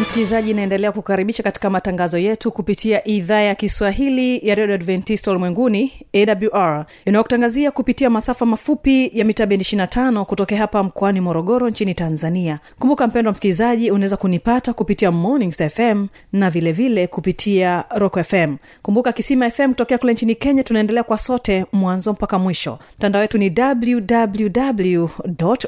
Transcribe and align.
msikilizaji 0.00 0.50
inaendelea 0.50 0.92
kukaribisha 0.92 1.42
katika 1.42 1.70
matangazo 1.70 2.18
yetu 2.18 2.50
kupitia 2.52 3.08
idhaa 3.08 3.40
ya 3.40 3.54
kiswahili 3.54 4.48
ya 4.48 4.54
redio 4.54 4.74
adventista 4.74 5.30
ulimwenguni 5.30 5.92
awr 6.14 6.86
inayokutangazia 7.04 7.70
kupitia 7.70 8.10
masafa 8.10 8.46
mafupi 8.46 9.10
ya 9.18 9.24
mita 9.24 9.46
bendi 9.46 9.64
25 9.64 10.24
kutokea 10.24 10.58
hapa 10.58 10.82
mkoani 10.82 11.20
morogoro 11.20 11.68
nchini 11.70 11.94
tanzania. 11.94 12.58
Kumbuka 12.78 13.06
mpendo 13.06 13.28
wa 13.28 13.32
msikilizaji 13.32 13.90
unaweza 13.90 14.16
kunipata 14.16 14.72
kupitia 14.72 15.10
mornings 15.10 15.62
fm 15.74 16.06
na 16.32 16.50
vilevile 16.50 16.88
vile 16.88 17.06
kupitia 17.06 17.84
rock 17.90 18.22
fm 18.22 18.56
kumbuka 18.82 19.12
kisima 19.12 19.50
fm 19.50 19.68
kutokea 19.68 19.98
kule 19.98 20.12
nchini 20.12 20.34
kenya 20.34 20.62
tunaendelea 20.62 21.02
kwa 21.02 21.18
sote 21.18 21.64
mwanzo 21.72 22.12
mpaka 22.12 22.38
mwisho. 22.38 22.78
Mtandao 22.98 23.22
wetu 23.22 23.38
ni 23.38 23.54
www 23.58 25.08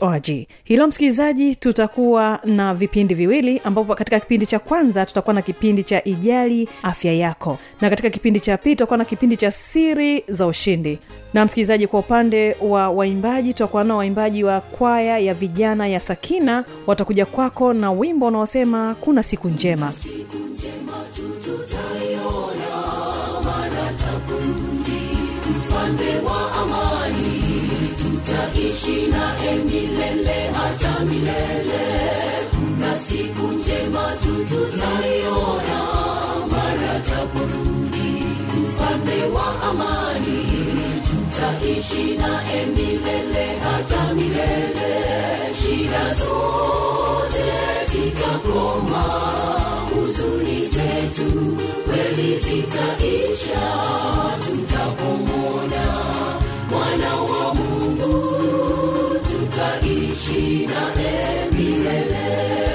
org. 0.00 0.28
Hilo 0.64 0.86
msikilizaji 0.86 1.54
tutakuwa 1.54 2.40
na 2.44 2.74
vipindi 2.74 3.14
viwili 3.14 3.60
ambapo 3.64 3.94
katika 3.94 4.21
kipindi 4.22 4.46
cha 4.46 4.58
kwanza 4.58 5.06
tutakuwa 5.06 5.34
na 5.34 5.42
kipindi 5.42 5.82
cha 5.84 6.04
ijali 6.04 6.68
afya 6.82 7.12
yako. 7.12 7.58
Na 7.80 7.90
katika 7.90 8.10
kipindi 8.10 8.40
cha 8.40 8.56
pili 8.58 8.76
tutakuwa 8.76 8.96
na 8.98 9.04
kipindi 9.04 9.36
cha 9.36 9.50
siri 9.50 10.24
za 10.28 10.46
ushindi. 10.46 10.98
Na 11.34 11.44
msikilizaji 11.44 11.86
kwa 11.86 12.00
upande 12.00 12.56
wa 12.60 12.90
waimbaji 12.90 13.52
tutakuwa 13.52 13.84
nao 13.84 13.98
waimbaji 13.98 14.44
wa 14.44 14.60
kwaya 14.60 15.18
ya 15.18 15.34
vijana 15.34 15.86
ya 15.86 16.00
sakina. 16.00 16.64
Watakuja 16.86 17.26
kwako 17.26 17.72
na 17.72 17.92
wimbo 17.92 18.26
unaosema 18.26 18.96
kuna 19.00 19.22
siku 19.22 19.48
njema. 19.48 19.92
Siku 19.92 20.36
njema. 20.36 20.92
Hata 30.54 31.04
milele 31.04 32.51
siku 33.08 33.46
njema 33.46 34.12
tututaiona 34.22 35.78
mara 36.50 37.00
taporudi 37.00 38.22
mfalme 38.62 39.24
wa 39.34 39.62
amani. 39.62 40.42
Tutaishi 41.10 42.16
naye 42.18 42.66
milele 42.66 43.46
hata 43.64 44.14
milele. 44.14 44.94
Shida 45.62 46.14
zote 46.14 47.52
zitakoma. 47.92 49.04
Huzuni 49.94 50.66
zetu 50.66 51.56
kweli 51.84 52.38
zitaisha. 52.38 53.62
Tutapomona 54.46 55.84
mwana 56.70 57.16
wa 57.16 57.54
mungu. 57.54 58.34
Tutaishi 59.22 60.66
naye 60.66 61.50
milele 61.52 62.71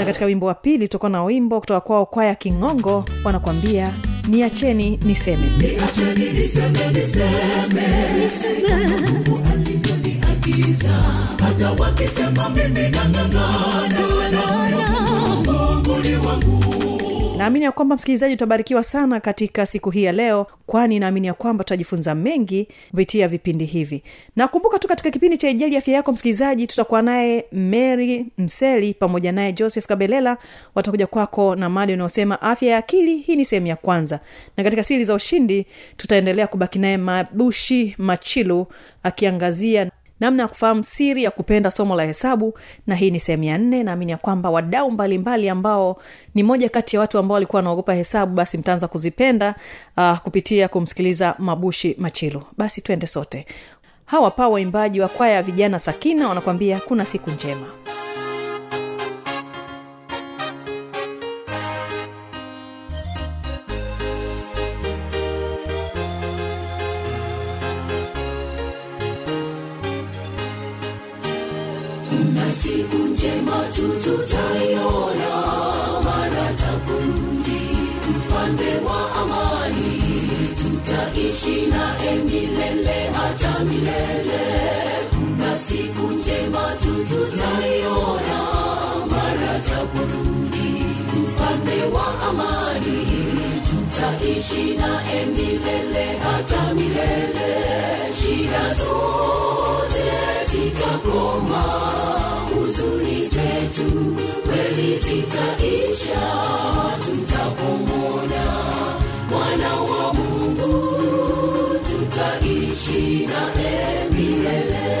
na 0.00 0.06
katika 0.06 0.24
wimbo 0.24 0.46
wa 0.46 0.54
pili 0.54 0.88
tutakuwa 0.88 1.10
na 1.10 1.24
wimbo 1.24 1.60
kutoka 1.60 1.80
kwao 1.80 2.06
kwaya 2.06 2.34
kingongo 2.34 3.04
wanakuambia 3.24 3.92
niacheni 4.28 4.98
niseme. 5.04 5.46
Niacheni 5.58 6.32
niseme 6.32 6.88
niseme. 6.92 7.82
Mungu 8.88 9.40
alivyoniagiza 9.52 10.92
hata 11.44 11.72
wakisema 11.82 12.48
mimi 12.50 12.88
nang'ang'ana 12.88 14.00
mungu 15.46 15.98
ni 15.98 16.14
wangu 16.26 16.79
naamini 17.40 17.64
ya 17.64 17.72
kwamba 17.72 17.94
msikilizaji 17.94 18.34
utabarikiwa 18.34 18.82
sana 18.84 19.20
katika 19.20 19.66
siku 19.66 19.90
hii 19.90 20.02
ya 20.04 20.12
leo 20.12 20.46
kwani 20.66 20.98
naamini 20.98 21.26
ya 21.26 21.34
kwamba 21.34 21.64
tutajifunza 21.64 22.14
mengi 22.14 22.68
kupitia 22.90 23.28
vipindi 23.28 23.64
hivi. 23.64 24.02
Na 24.36 24.48
kumbuka 24.48 24.78
tu 24.78 24.88
katika 24.88 25.10
kipindi 25.10 25.38
cha 25.38 25.48
ijali 25.48 25.76
afya 25.76 25.94
yako 25.94 26.12
msikilizaji 26.12 26.66
tutakuwa 26.66 27.02
naye 27.02 27.44
mary 27.52 28.26
mseli 28.38 28.94
pamoja 28.94 29.32
naye 29.32 29.52
joseph 29.52 29.86
kabelela 29.86 30.36
watakuja 30.74 31.06
kwako 31.06 31.56
na 31.56 31.68
mada 31.68 31.94
unaosema 31.94 32.42
afya 32.42 32.68
ya 32.70 32.78
akili 32.78 33.16
hii 33.16 33.36
ni 33.36 33.44
sehemu 33.44 33.66
ya 33.66 33.76
kwanza. 33.76 34.20
Na 34.56 34.64
katika 34.64 34.82
siri 34.84 35.04
za 35.04 35.14
ushindi 35.14 35.66
tutaendelea 35.96 36.46
kubaki 36.46 36.78
naye 36.78 36.96
mabushi 36.96 37.94
machilu 37.98 38.66
akiangazia 39.02 39.90
namna 40.20 40.42
ya 40.42 40.48
kufahamu 40.48 40.84
siri 40.84 41.24
ya 41.24 41.30
kupenda 41.30 41.70
somo 41.70 41.96
la 41.96 42.04
hesabu 42.04 42.58
na 42.86 42.94
hii 42.94 43.10
ni 43.10 43.20
sehemu 43.20 43.44
ya 43.44 43.58
nne 43.58 43.82
naamini 43.82 44.12
ya 44.12 44.18
kwamba 44.18 44.50
wadau 44.50 44.90
mbalimbali 44.90 45.48
ambao 45.48 46.02
ni 46.34 46.42
moja 46.42 46.68
kati 46.68 46.96
ya 46.96 47.00
watu 47.00 47.18
ambao 47.18 47.34
walikuwa 47.34 47.58
wanaogopa 47.58 47.94
hesabu 47.94 48.34
basi 48.34 48.58
mtaanza 48.58 48.88
kuzipenda 48.88 49.54
uh, 49.96 50.18
kupitia 50.18 50.68
kumsikiliza 50.68 51.34
mabushi 51.38 51.96
machilu. 51.98 52.42
Basi 52.58 52.80
twende 52.80 53.06
sote. 53.06 53.46
Hawa 54.06 54.30
paa 54.30 54.48
waimbaji 54.48 55.00
wa 55.00 55.08
kwaya 55.08 55.34
ya 55.34 55.42
vijana 55.42 55.78
sakina 55.78 56.28
wanakwambia 56.28 56.80
kuna 56.80 57.06
siku 57.06 57.30
njema 57.30 57.66
siku 72.80 72.96
njema 73.08 73.64
tu 73.76 73.82
mara 76.04 76.46
takurudi 76.60 77.60
mfalme 78.10 78.72
wa 78.86 79.12
amani. 79.22 80.02
Tutaishi 80.60 81.66
naye 81.66 82.14
milele 82.14 83.10
hata 83.12 83.64
milele. 83.64 84.40
Kuna 85.10 85.58
siku 85.58 86.06
njema 86.12 86.72
tu 86.82 87.04
mara 89.10 89.60
takurudi 89.60 90.84
mfalme 91.22 91.96
wa 91.96 92.20
amani. 92.28 93.06
Tutaishi 93.70 94.74
naye 94.80 95.26
milele 95.26 96.18
hata 96.24 96.74
milele. 96.74 97.50
Shida 98.20 98.74
zote 98.74 100.10
zitakoma 100.52 101.64
huzuni 102.70 103.26
zetu 103.26 104.16
kweli 104.46 104.98
zitaisha 104.98 106.22
tutapomona. 107.04 108.44
Mwana 109.30 109.74
wa 109.74 110.14
mungu 110.14 110.94
tutaishi 111.88 113.26
naye 113.28 114.04
milele. 114.12 114.96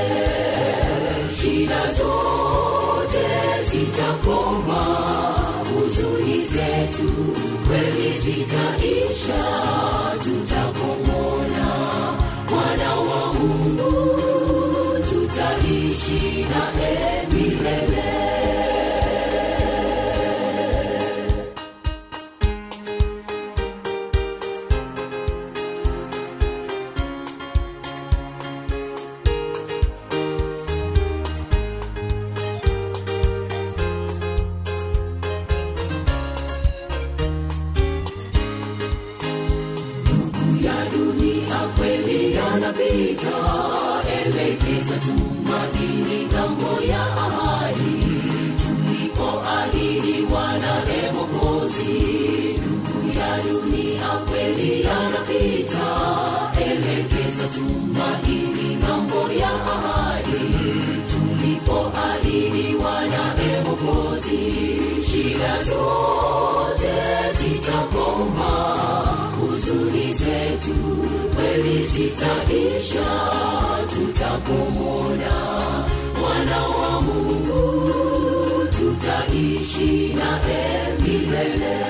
Shida 1.42 1.92
zote 1.92 3.28
zitakoma. 3.70 4.84
Huzuni 5.74 6.44
zetu 6.44 7.12
kweli 7.66 8.18
zitaisha 8.18 9.44
tutapomona. 10.24 11.66
Mwana 12.50 12.94
wa 12.94 13.32
mungu 13.34 14.08
tutaishi 15.10 16.46
naye 16.50 17.09
elekeza 57.40 57.48
tumaini 57.54 58.76
ng'ambo 58.82 59.22
ya 59.40 59.50
ahadi. 59.50 60.42
Tulipoahidiwa 61.10 62.84
wana 62.90 63.34
emokozi 63.52 64.44
shida 65.10 65.62
zote 65.62 66.96
zitakoma. 67.38 68.52
Huzuni 69.40 70.14
zetu 70.14 70.74
kweli 71.34 71.86
zitaisha. 71.86 73.10
Tutapomona 73.94 75.32
mwana 76.20 76.66
wa 76.66 77.00
mungu 77.00 78.66
tutaishi 78.78 80.14
na 80.18 80.40
milele 81.02 81.80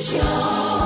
zitaisha 0.00 0.79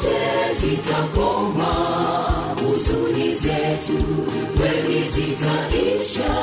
zote 0.00 0.54
zitakoma. 0.60 1.72
Huzuni 2.62 3.34
zetu 3.34 4.04
kweli 4.56 5.02
zitaisha. 5.08 6.34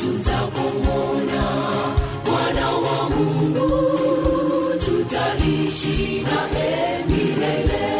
Tutapomona 0.00 1.42
mwana 2.30 2.70
wa 2.70 3.10
mungu. 3.10 3.88
Tutaishi 4.84 6.22
naye 6.24 7.04
milele. 7.08 7.92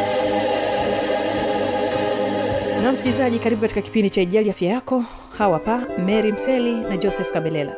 Na 2.83 2.93
msikilizaji 2.93 3.39
karibu 3.39 3.61
katika 3.63 3.83
kipindi 3.83 4.11
cha 4.11 4.21
ijali 4.21 4.51
afya 4.51 4.71
yako. 4.71 5.05
Hawa 5.39 5.59
pa 5.59 5.83
mary 5.99 6.33
mseli 6.33 6.73
na 6.73 6.97
joseph 6.97 7.33
kabelela 7.33 7.77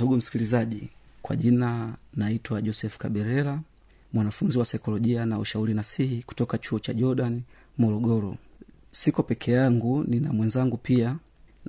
ndugu 0.00 0.16
msikilizaji 0.16 0.88
kwa 1.22 1.36
jina 1.36 1.94
naitwa 2.16 2.62
joseph 2.62 2.96
kaberera 2.98 3.60
mwanafunzi 4.12 4.58
wa 4.58 4.64
saikolojia 4.64 5.26
na 5.26 5.38
ushauri 5.38 5.74
nasihi 5.74 6.22
kutoka 6.22 6.58
chuo 6.58 6.78
cha 6.78 6.94
jordan 6.94 7.42
morogoro. 7.78 8.36
Siko 8.90 9.22
peke 9.22 9.52
yangu 9.52 10.04
nina 10.08 10.32
mwenzangu 10.32 10.76
pia 10.76 11.16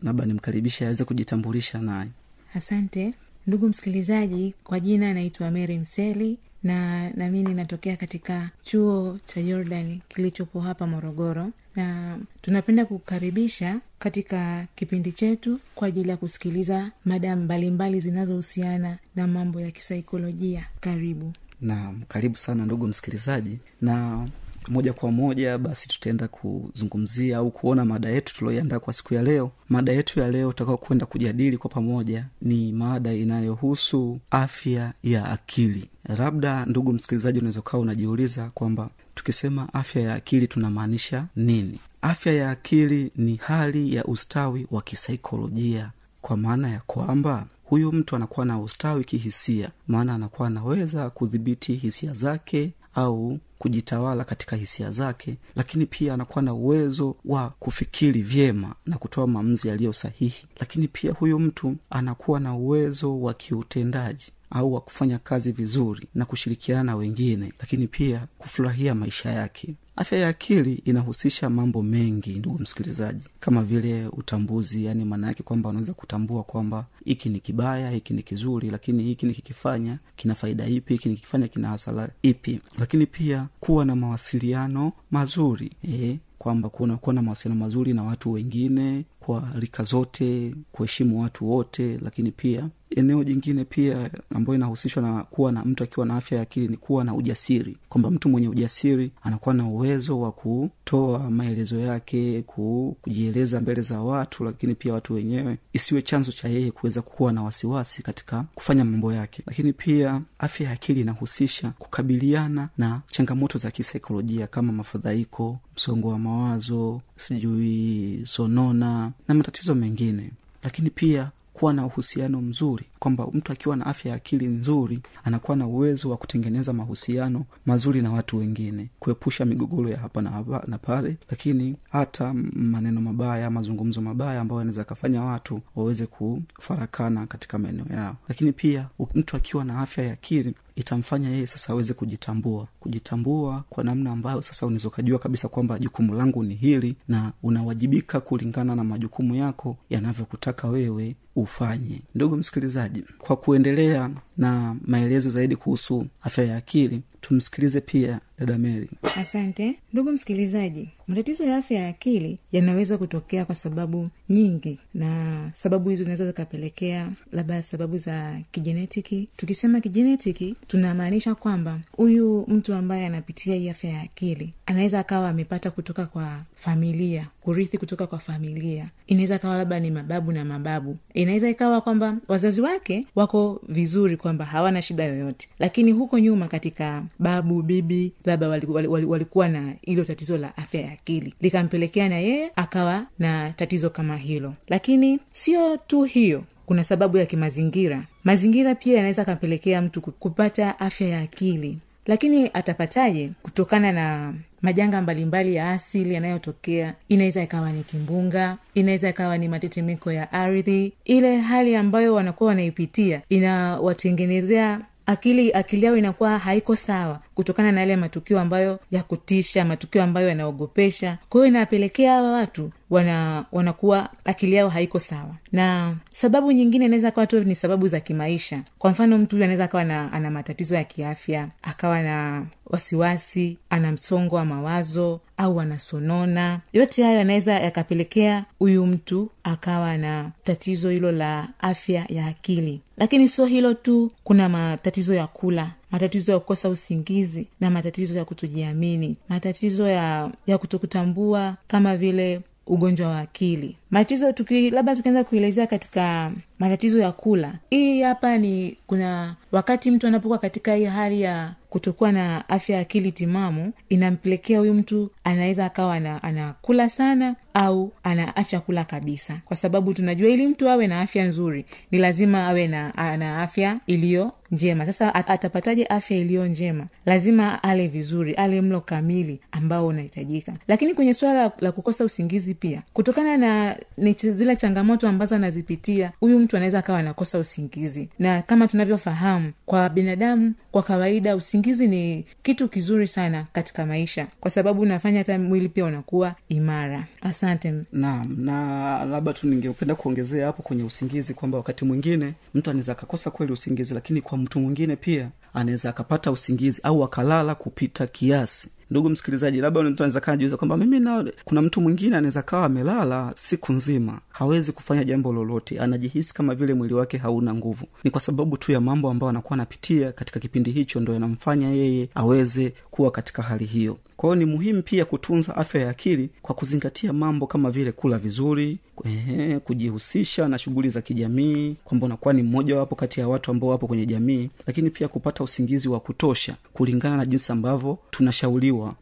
labda 0.04 0.25
nimkaribishe 0.25 0.86
aweze 0.86 1.04
kujitambulisha 1.04 1.80
naye. 1.81 2.10
Asante. 2.56 3.13
Ndugu 3.48 3.68
msikilizaji 3.68 4.54
kwa 4.63 4.80
jina 4.80 5.13
naitwa 5.13 5.51
mary 5.51 5.78
mseli 5.80 6.38
na 6.63 7.09
nami 7.09 7.43
ninatokea 7.43 7.97
katika 7.97 8.49
chuo 8.63 9.19
cha 9.25 9.41
jordan 9.41 9.99
kilichopo 10.09 10.59
hapa 10.61 10.87
morogoro. 10.87 11.49
Na 11.75 12.17
tunapenda 12.41 12.85
kukaribisha 12.85 13.79
katika 13.99 14.67
kipindi 14.75 15.11
chetu 15.11 15.59
kwa 15.75 15.87
ajili 15.87 16.09
ya 16.09 16.17
kusikiliza 16.17 16.91
mada 17.05 17.35
mbalimbali 17.35 17.99
zinazohusiana 17.99 18.97
na 19.15 19.27
mambo 19.27 19.61
ya 19.61 19.71
kisaikolojia. 19.71 20.65
Karibu. 20.79 21.33
Naam 21.61 22.01
karibu 22.07 22.35
sana 22.35 22.65
ndugu 22.65 22.87
msikilizaji. 22.87 23.59
Na 23.81 24.27
moja 24.69 24.93
kwa 24.93 25.11
moja 25.11 25.57
basi 25.57 25.87
tutaenda 25.87 26.27
kuzungumzia 26.27 27.37
au 27.37 27.51
kuona 27.51 27.85
mada 27.85 28.09
yetu 28.09 28.35
tulioiandaa 28.35 28.79
kwa 28.79 28.93
siku 28.93 29.13
ya 29.13 29.23
leo. 29.23 29.51
Mada 29.69 29.91
yetu 29.91 30.19
ya 30.19 30.31
leo 30.31 30.49
utakao 30.49 30.77
kwenda 30.77 31.05
kujadili 31.05 31.57
kwa 31.57 31.69
pamoja 31.69 32.25
ni 32.41 32.71
mada 32.71 33.13
inayohusu 33.13 34.19
afya 34.31 34.94
ya 35.03 35.25
akili. 35.31 35.89
Labda 36.18 36.65
ndugu 36.65 36.94
msikilizaji 36.94 37.39
unaweza 37.39 37.59
ukawa 37.59 37.83
unajiuliza 37.83 38.49
kwamba 38.53 38.89
tukisema 39.15 39.73
afya 39.73 40.01
ya 40.01 40.13
akili 40.15 40.47
tunamaanisha 40.47 41.25
nini? 41.35 41.80
Afya 42.01 42.33
ya 42.33 42.51
akili 42.51 43.11
ni 43.15 43.35
hali 43.35 43.95
ya 43.95 44.03
ustawi 44.06 44.68
wa 44.71 44.81
kisaikolojia. 44.81 45.91
Kwa 46.21 46.37
maana 46.37 46.69
ya 46.69 46.80
kwamba 46.80 47.45
huyu 47.63 47.91
mtu 47.91 48.15
anakuwa 48.15 48.45
na 48.45 48.59
ustawi 48.59 49.03
kihisia. 49.03 49.69
Maana 49.87 50.13
anakuwa 50.15 50.47
anaweza 50.47 51.09
kudhibiti 51.09 51.73
hisia 51.75 52.13
zake 52.13 52.71
au 52.95 53.40
kujitawala 53.60 54.24
katika 54.24 54.56
hisia 54.56 54.92
zake 54.92 55.38
lakini 55.56 55.86
pia 55.86 56.14
anakuwa 56.14 56.42
na 56.42 56.54
uwezo 56.54 57.16
wa 57.26 57.50
kufikiri 57.60 58.21
vyema 58.21 58.76
na 58.86 58.98
kutoa 58.98 59.28
maamuzi 59.28 59.68
yaliyo 59.68 59.94
sahihi. 59.94 60.45
Lakini 60.60 60.88
pia 60.88 61.12
huyu 61.12 61.40
mtu 61.40 61.76
anakuwa 61.90 62.40
na 62.40 62.54
uwezo 62.56 63.21
wa 63.21 63.33
kiutendaji 63.33 64.31
au 64.50 64.74
wa 64.74 64.81
kufanya 64.81 65.19
kazi 65.19 65.52
vizuri 65.52 66.07
na 66.16 66.26
kushirikiana 66.26 66.83
na 66.83 66.95
wengine 66.95 67.54
lakini 67.60 67.88
pia 67.88 68.28
kufurahia 68.38 68.95
maisha 68.95 69.30
yake 69.31 69.76
afya 70.01 70.17
ya 70.19 70.27
akili 70.27 70.73
inahusisha 70.73 71.49
mambo 71.49 71.83
mengi 71.83 72.29
ndugu 72.35 72.59
msikilizaji. 72.59 73.23
Kama 73.39 73.63
vile 73.63 74.07
utambuzi 74.07 74.85
yani 74.85 75.05
maana 75.05 75.27
yake 75.27 75.43
kwamba 75.43 75.69
unaweza 75.69 75.93
kutambua 75.93 76.43
kwamba 76.43 76.85
hiki 77.05 77.29
ni 77.29 77.39
kibaya 77.39 77.91
hiki 77.91 78.13
ni 78.13 78.23
kizuri 78.23 78.69
lakini 78.69 79.03
hiki 79.03 79.25
nikikifanya 79.25 79.97
kina 80.15 80.35
faida 80.35 80.67
ipi 80.67 80.93
hiki 80.93 81.09
nikikifanya 81.09 81.47
kina 81.47 81.67
hasara 81.67 82.09
ipi. 82.21 82.59
Lakini 82.79 83.05
pia 83.05 83.47
kuwa 83.59 83.85
na 83.85 83.95
mawasiliano 83.95 84.91
mazuri 85.11 85.71
e, 85.91 86.19
kwamba 86.37 86.69
kuwa 86.69 86.97
kuwa 86.97 87.13
na 87.13 87.21
mawasiliano 87.21 87.59
mazuri 87.59 87.93
na 87.93 88.03
watu 88.03 88.31
wengine 88.31 89.05
kwa 89.19 89.47
rika 89.55 89.83
zote 89.83 90.55
kuheshimu 90.71 91.21
watu 91.21 91.49
wote 91.51 91.99
lakini 92.03 92.31
pia 92.31 92.69
eneo 92.95 93.24
jingine 93.24 93.66
pia 93.66 94.10
ambayo 94.36 94.56
inahusishwa 94.56 95.04
na 95.04 95.24
kuwa 95.24 95.52
na 95.52 95.64
mtu 95.66 95.83
akiwa 95.83 96.06
na 96.06 96.16
afya 96.16 96.36
ya 96.38 96.42
akili 96.44 96.68
ni 96.68 96.78
kuwa 96.78 97.04
na 97.04 97.14
ujasiri. 97.14 97.78
Kwamba 97.90 98.12
mtu 98.12 98.30
mwenye 98.30 98.48
ujasiri 98.48 99.12
anakuwa 99.24 99.56
na 99.56 99.66
uwezo 99.68 100.19
wa 100.19 100.31
kutoa 100.31 101.30
maelezo 101.30 101.80
yake 101.80 102.42
ku, 102.42 102.98
kujieleza 103.02 103.62
mbele 103.62 103.81
za 103.81 104.02
watu 104.02 104.44
lakini 104.44 104.76
pia 104.76 104.94
watu 104.94 105.14
wenyewe. 105.14 105.57
Isiwe 105.74 106.02
chanzo 106.02 106.31
cha 106.31 106.48
yeye 106.48 106.71
kuweza 106.71 107.02
kuwa 107.02 107.33
na 107.33 107.44
wasiwasi 107.44 108.04
katika 108.04 108.45
kufanya 108.56 108.86
mambo 108.86 109.14
yake. 109.14 109.44
Lakini 109.48 109.74
pia 109.74 110.21
afya 110.40 110.68
ya 110.68 110.74
akili 110.74 111.02
inahusisha 111.02 111.69
kukabiliana 111.80 112.69
na 112.78 113.02
changamoto 113.07 113.57
za 113.57 113.71
kisaikolojia 113.71 114.48
kama 114.48 114.74
mafadhaiko 114.74 115.60
msongo 115.76 116.07
wa 116.07 116.19
mawazo 116.19 117.02
sijui 117.18 118.21
sonona 118.26 119.12
na 119.28 119.36
matatizo 119.36 119.76
mengine. 119.76 120.31
Lakini 120.64 120.90
pia 120.90 121.31
kuwa 121.53 121.73
na 121.73 121.85
uhusiano 121.85 122.41
mzuri 122.41 122.85
kwamba 122.99 123.27
mtu 123.33 123.51
akiwa 123.51 123.75
na 123.75 123.85
afya 123.85 124.09
ya 124.11 124.17
akili 124.17 124.45
nzuri 124.45 124.99
anakuwa 125.23 125.57
na 125.57 125.67
uwezo 125.67 126.09
wa 126.09 126.17
kutengeneza 126.17 126.73
mahusiano 126.73 127.45
mazuri 127.65 128.01
na 128.01 128.11
watu 128.11 128.37
wengine 128.37 128.89
kuepusha 128.99 129.45
migogoro 129.45 129.89
ya 129.89 129.97
hapa 129.97 130.21
na, 130.21 130.29
hapa 130.29 130.63
na 130.67 130.77
pale 130.77 131.17
lakini 131.29 131.75
hata 131.89 132.33
maneno 132.53 133.01
mabaya 133.01 133.49
mazungumzo 133.49 134.01
mabaya 134.01 134.41
ambayo 134.41 134.59
yanaweza 134.61 134.81
akafanya 134.81 135.23
watu 135.23 135.61
waweze 135.75 136.05
kufarakana 136.05 137.27
katika 137.27 137.57
maeneo 137.57 137.85
yao. 137.93 138.15
Lakini 138.29 138.51
pia 138.51 138.87
mtu 139.15 139.37
akiwa 139.37 139.63
na 139.65 139.79
afya 139.79 140.03
ya 140.05 140.13
akili 140.13 140.55
itamfanya 140.75 141.30
yeye 141.30 141.47
sasa 141.47 141.73
aweze 141.73 141.94
kujitambua. 141.94 142.68
Kujitambua 142.80 143.63
kwa 143.69 143.83
namna 143.83 144.11
ambayo 144.11 144.42
sasa 144.42 144.66
unaweza 144.66 144.87
ukajua 144.87 145.19
kabisa 145.19 145.47
kwamba 145.47 145.80
jukumu 145.80 146.13
langu 146.16 146.44
ni 146.44 146.56
hili 146.56 146.95
na 147.07 147.31
unawajibika 147.44 148.19
kulingana 148.19 148.75
na 148.75 148.83
majukumu 148.83 149.35
yako 149.35 149.78
yanavyokutaka 149.90 150.68
wewe 150.68 151.16
ufanye. 151.35 152.01
Ndugu 152.16 152.37
msikilizaji 152.37 153.04
kwa 153.18 153.35
kuendelea 153.35 154.09
na 154.37 154.75
maelezo 154.87 155.30
zaidi 155.30 155.56
kuhusu 155.56 156.06
afya 156.21 156.44
ya 156.44 156.57
akili 156.57 157.01
tumsikilize 157.21 157.81
pia 157.81 158.19
dada 158.45 158.57
mary. 158.57 158.90
Asante. 159.18 159.76
Ndugu 159.94 160.12
msikilizaji 160.12 160.90
matatizo 161.07 161.44
ya 161.44 161.57
afya 161.57 161.80
ya 161.80 161.88
akili 161.88 162.38
yanaweza 162.52 162.98
kutokea 162.98 163.45
kwa 163.45 163.56
sababu 163.56 164.10
nyingi 164.30 164.80
na 164.94 165.50
sababu 165.56 165.90
hizo 165.90 166.04
zinaweza 166.04 166.28
zikapelekea 166.28 167.10
labda 167.31 167.62
sababu 167.62 167.98
za 167.98 168.40
kijenetiki 168.52 169.28
tukisema 169.38 169.81
kijenetiki 169.81 170.56
tunamaanisha 170.68 171.36
kwamba 171.36 171.80
huyu 171.92 172.45
mtu 172.48 172.74
ambaye 172.74 173.06
anapitia 173.06 173.56
hii 173.56 173.69
afya 173.69 173.90
ya 173.90 174.02
akili 174.02 174.54
anaweza 174.66 175.00
akawa 175.00 175.30
amepata 175.30 175.71
kutoka 175.71 176.06
kwa 176.06 176.40
familia 176.56 177.28
kurithi 177.42 177.78
kutoka 177.78 178.07
kwa 178.07 178.19
familia. 178.19 178.90
Inaweza 179.07 179.36
ikawa 179.36 179.57
labda 179.57 179.80
ni 179.80 179.92
mababu 179.92 180.31
na 180.31 180.45
mababu. 180.45 180.98
Inaweza 181.14 181.50
ikawa 181.50 181.81
kwamba 181.81 182.18
wazazi 182.28 182.62
wake 182.62 183.06
wako 183.16 183.62
vizuri 183.68 184.18
kwamba 184.18 184.45
hawana 184.45 184.81
shida 184.81 185.04
yoyote. 185.04 185.48
Lakini 185.60 185.92
huko 185.92 186.19
nyuma 186.19 186.48
katika 186.48 187.04
babu 187.19 187.62
bibi 187.62 188.12
labda 188.31 188.47
walikuwa 188.50 188.76
wali, 188.76 188.88
wali, 188.88 189.06
wali 189.06 189.52
na 189.54 189.73
hilo 189.81 190.04
tatizo 190.04 190.38
la 190.38 190.57
afya 190.57 190.81
ya 190.81 190.92
akili. 190.92 191.33
Likampelekea 191.42 192.09
na 192.09 192.18
yeye 192.19 192.52
akawa 192.56 193.06
na 193.19 193.52
tatizo 193.52 193.90
kama 193.90 194.18
hilo. 194.18 194.54
Lakini 194.68 195.19
sio 195.31 195.78
tu 195.78 196.04
hiyo 196.04 196.44
kuna 196.66 196.83
sababu 196.83 197.18
ya 197.18 197.26
kimazingira. 197.26 198.04
Mazingira 198.23 198.76
pia 198.76 198.95
yanaweza 198.95 199.21
akampelekea 199.21 199.81
mtu 199.81 200.02
kupata 200.02 200.80
afya 200.80 201.07
ya 201.07 201.19
akili. 201.21 201.78
Lakini 202.06 202.50
atapataje 202.54 203.31
kutokana 203.42 203.92
na 203.92 204.33
majanga 204.61 205.02
mbalimbali 205.02 205.56
ya 205.56 205.69
asili 205.71 206.14
yanayotokea? 206.14 206.94
Inaweza 207.09 207.44
ikawa 207.44 207.71
ni 207.71 207.83
kimbunga 207.83 208.57
inaweza 208.73 209.09
ikawa 209.09 209.38
ni 209.38 209.47
matetemeko 209.47 210.11
ya 210.11 210.31
ardhi. 210.31 210.94
Ile 211.06 211.38
hali 211.38 211.76
ambayo 211.76 212.14
wanakuwa 212.14 212.47
wanaipitia 212.47 213.21
inawatengenezea 213.30 214.80
akili 215.06 215.54
akili 215.54 215.85
yao 215.85 215.97
inakuwa 215.97 216.38
haiko 216.40 216.76
sawa 216.76 217.19
kutokana 217.35 217.71
na 217.71 217.80
yale 217.80 217.95
matukio 217.95 218.40
ambayo 218.40 218.80
ya 218.92 219.04
kutisha 219.04 219.66
matukio 219.66 220.04
ambayo 220.04 220.30
yanaogopesha. 220.30 221.18
Kwa 221.30 221.40
hiyo 221.42 221.47
inawapelekea 221.47 222.14
hawa 222.14 222.31
watu 222.31 222.71
wana 222.90 223.45
wanakuwa 223.52 224.09
akili 224.26 224.56
yao 224.56 224.69
haiko 224.69 225.00
sawa. 225.00 225.35
Na 225.52 225.95
sababu 226.14 226.52
nyingine 226.52 226.85
inaweza 226.85 227.11
kawa 227.11 227.28
tu 227.28 227.44
ni 227.44 227.56
sababu 227.56 227.88
za 227.88 228.00
kimaisha. 228.00 228.61
Kwa 228.80 228.92
mfano 228.92 229.18
mtu 229.18 229.35
huyu 229.35 229.44
anaweza 229.44 229.64
akawa 229.64 229.83
na, 229.83 230.11
ana 230.14 230.31
matatizo 230.31 230.76
ya 230.76 230.83
kiafya 230.83 231.47
akawa 231.61 232.02
na 232.02 232.45
wasiwasi 232.66 233.57
ana 233.69 233.92
msongo 233.92 234.35
wa 234.35 234.45
mawazo 234.45 235.19
au 235.38 235.59
anasonona. 235.61 236.59
Yote 236.73 237.04
hayo 237.04 237.18
yanaweza 237.18 237.54
yakapelekea 237.54 238.45
huyu 238.59 238.85
mtu 238.85 239.30
akawa 239.44 239.97
na 239.97 240.31
tatizo 240.44 240.90
hilo 240.90 241.11
la 241.11 241.47
afya 241.59 242.06
ya 242.09 242.26
akili. 242.28 242.81
Lakini 242.97 243.28
sio 243.28 243.45
hilo 243.45 243.73
tu 243.73 244.11
kuna 244.23 244.50
matatizo 244.50 245.16
ya 245.16 245.28
kula 245.28 245.71
matatizo 245.92 246.31
ya 246.31 246.40
kukosa 246.40 246.69
usingizi 246.69 247.48
na 247.60 247.69
matatizo 247.69 248.18
ya 248.18 248.26
kutojiamini 248.26 249.16
matatizo 249.30 249.88
ya 249.88 250.31
ya 250.48 250.57
kutokutambua 250.57 251.56
kama 251.68 251.98
vile 251.98 252.42
ugonjwa 252.68 253.07
wa 253.07 253.19
akili 253.19 253.76
matatizo 253.92 254.31
tuki 254.31 254.69
labda 254.69 254.95
tukianza 254.95 255.24
kuelezea 255.24 255.68
katika 255.68 256.31
matatizo 256.60 257.00
ya 257.00 257.12
kula. 257.12 257.54
Hii 257.69 258.02
hapa 258.02 258.38
ni 258.38 258.78
kuna 258.88 259.36
wakati 259.52 259.92
mtu 259.92 260.07
anapokuwa 260.07 260.38
katika 260.38 260.76
hii 260.76 260.86
hali 260.86 261.21
ya 261.21 261.54
kutokuwa 261.69 262.12
na 262.12 262.50
afya 262.50 262.76
ya 262.76 262.81
akili 262.81 263.12
timamu 263.12 263.74
inampelekea 263.90 264.60
huyu 264.60 264.74
mtu 264.74 265.12
anaweza 265.24 265.66
akawa 265.66 265.95
ana- 265.95 266.24
anakula 266.24 266.90
sana 266.90 267.36
au 267.54 267.92
anaacha 268.04 268.60
kula 268.60 268.83
kabisa. 268.83 269.38
Kwa 269.45 269.56
sababu 269.57 269.94
tunajua 269.94 270.30
ili 270.30 270.48
mtu 270.48 270.69
awe 270.69 270.88
na 270.88 271.02
afya 271.02 271.26
nzuri 271.26 271.66
ni 271.92 271.98
lazima 271.98 272.48
awe 272.48 272.68
na, 272.68 272.94
na 273.18 273.42
afya 273.42 273.78
iliyo 273.88 274.31
njema. 274.52 274.86
Sasa 274.86 275.16
at- 275.16 275.30
atapataje 275.31 275.86
afya 275.86 276.18
iliyo 276.18 276.48
njema? 276.48 276.88
Lazima 277.06 277.64
ale 277.64 277.88
vizuri 277.88 278.33
ale 278.33 278.62
mlo 278.62 278.81
kamili 278.81 279.40
ambao 279.52 279.88
unahitajika. 279.88 280.54
Lakini 280.68 280.94
kwenye 280.94 281.14
suala 281.14 281.44
la, 281.44 281.52
la 281.60 281.71
kukosa 281.71 282.06
usingizi 282.06 282.54
pia 282.54 282.81
kutokana 282.94 283.38
na 283.38 283.78
ni 283.97 284.14
zile 284.14 284.56
changamoto 284.56 285.07
ambazo 285.07 285.35
anazipitia 285.35 286.11
huyu 286.19 286.40
mtu 286.40 286.57
anaweza 286.57 286.80
akawa 286.80 287.00
anakosa 287.00 287.40
usingizi. 287.40 288.09
Na 288.19 288.42
kama 288.42 288.68
tunavyofahamu 288.68 289.52
kwa 289.66 289.90
binadamu 289.90 290.54
kwa 290.71 290.83
kawaida 290.83 291.35
usingizi 291.35 291.87
ni 291.87 292.25
kitu 292.44 292.69
kizuri 292.69 293.07
sana 293.07 293.45
katika 293.54 293.85
maisha 293.85 294.28
kwa 294.40 294.51
sababu 294.51 294.81
unafanya 294.81 295.18
hata 295.18 295.40
mwili 295.40 295.69
pia 295.69 295.85
unakuwa 295.85 296.35
imara. 296.49 297.07
Asante. 297.21 297.73
Naam 297.92 298.35
na 298.40 299.06
labda 299.06 299.33
tu 299.33 299.47
ningependa 299.47 299.95
kuongezea 299.95 300.45
hapo 300.45 300.63
kwenye 300.63 300.83
usingizi 300.83 301.33
kwamba 301.33 301.57
wakati 301.57 301.85
mwingine 301.85 302.33
mtu 302.54 302.69
anaweza 302.69 302.92
akakosa 302.92 303.31
kweli 303.31 303.54
usingizi 303.54 303.94
lakini 303.94 304.21
kwa 304.21 304.37
mtu 304.37 304.59
mwingine 304.59 304.95
pia 304.95 305.30
anaweza 305.54 305.90
akapata 305.90 306.31
usingizi 306.31 306.80
au 306.83 307.04
akalala 307.04 307.56
kupita 307.56 308.07
kiasi. 308.07 308.69
Ndugu 308.92 309.09
msikilizaji 309.09 309.61
labda 309.61 309.81
mtu 309.83 310.04
anaweza 310.04 310.19
kaa 310.19 310.57
kwamba 310.57 310.78
mimi 310.78 310.99
na 310.99 311.25
kuna 311.45 311.61
mtu 311.61 311.81
mwingine 311.81 312.18
anaweza 312.18 312.42
kawa 312.42 312.66
amelala 312.66 313.33
siku 313.35 313.73
nzima 313.73 314.19
hawezi 314.30 314.71
kufanya 314.71 315.04
jambo 315.04 315.33
lolote 315.33 315.80
anajihisi 315.80 316.33
kama 316.33 316.56
vile 316.56 316.73
mwili 316.73 316.94
wake 316.94 317.18
hauna 317.18 317.54
nguvu. 317.54 317.85
Ni 318.04 318.11
kwa 318.11 318.21
sababu 318.21 318.57
tu 318.57 318.71
ya 318.71 318.81
mambo 318.81 319.09
ambayo 319.09 319.30
anakuwa 319.30 319.54
anapitia 319.54 320.11
katika 320.11 320.40
kipindi 320.40 320.60
hicho 320.69 320.99
ndo 320.99 321.15
inamfanya 321.15 321.69
yeye 321.69 322.09
aweze 322.15 322.73
kuwa 322.91 323.11
katika 323.11 323.44
hali 323.44 323.65
hiyo 323.65 323.97
kwa 324.21 324.35
hiyo 324.35 324.45
ni 324.45 324.51
muhimu 324.51 324.81
pia 324.81 325.06
kutunza 325.06 325.56
afya 325.56 325.81
ya 325.81 325.90
akili 325.90 326.30
kwa 326.42 326.56
kuzingatia 326.56 327.13
mambo 327.13 327.47
kama 327.47 327.71
vile 327.71 327.92
kula 327.92 328.18
vizuri 328.18 328.78
ehe, 329.06 329.59
kujihusisha 329.59 330.47
na 330.47 330.57
shughuli 330.57 330.90
za 330.90 331.01
kijamii 331.01 331.75
kwamba 331.83 332.06
unakuwa 332.06 332.33
ni 332.33 332.44
mmoja 332.44 332.78
wapo 332.78 332.95
kati 332.95 333.19
ya 333.19 333.28
watu 333.28 333.51
ambao 333.51 333.69
wapo 333.69 333.87
kwenye 333.87 334.06
jamii 334.06 334.49
lakini 334.68 334.90
pia 334.90 335.07
kupata 335.07 335.44
usingizi 335.44 335.90
wa 335.90 335.99
kutosha 335.99 336.56
kulingana 336.73 337.18
na 337.18 337.25
jinsi 337.25 337.51
ambavyo 337.51 337.97
tunashauriwa. 338.11 338.95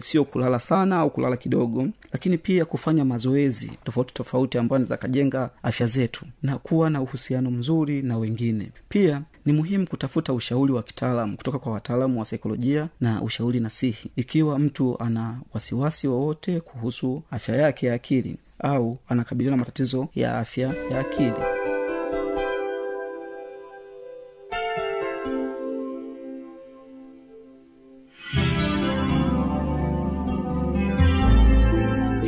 Sio 0.00 0.24
kulala 0.24 0.60
sana 0.60 0.98
au 0.98 1.10
kulala 1.10 1.36
kidogo 1.36 1.88
lakini 2.12 2.38
pia 2.38 2.64
kufanya 2.64 3.04
mazoezi 3.04 3.70
tofauti 3.84 4.14
tofauti 4.14 4.58
ambayo 4.58 4.76
anaweza 4.76 4.96
kajenga 4.96 5.50
afya 5.62 5.86
zetu 5.86 6.24
na 6.42 6.58
kuwa 6.58 6.90
na 6.90 7.00
uhusiano 7.02 7.50
mzuri 7.50 8.02
na 8.02 8.18
wengine. 8.18 8.70
Pia 8.88 9.22
ni 9.46 9.52
muhimu 9.52 9.86
kutafuta 9.86 10.32
ushauri 10.32 10.72
wa 10.72 10.82
kitaalam 10.82 11.36
kutoka 11.36 11.58
kwa 11.58 11.72
wataalamu 11.72 12.18
wa 12.18 12.24
saikolojia 12.26 12.88
na 13.00 13.22
ushauri 13.22 13.60
nasihi. 13.60 14.10
Ikiwa 14.16 14.53
mtu 14.58 15.02
ana 15.02 15.40
wasiwasi 15.54 16.08
wowote 16.08 16.60
kuhusu 16.60 17.22
afya 17.30 17.56
yake 17.56 17.86
ya 17.86 17.94
akili 17.94 18.36
au 18.58 18.98
anakabiliwa 19.08 19.50
na 19.50 19.56
matatizo 19.56 20.08
ya 20.14 20.38
afya 20.38 20.74
ya 20.90 21.00
akili 21.00 21.53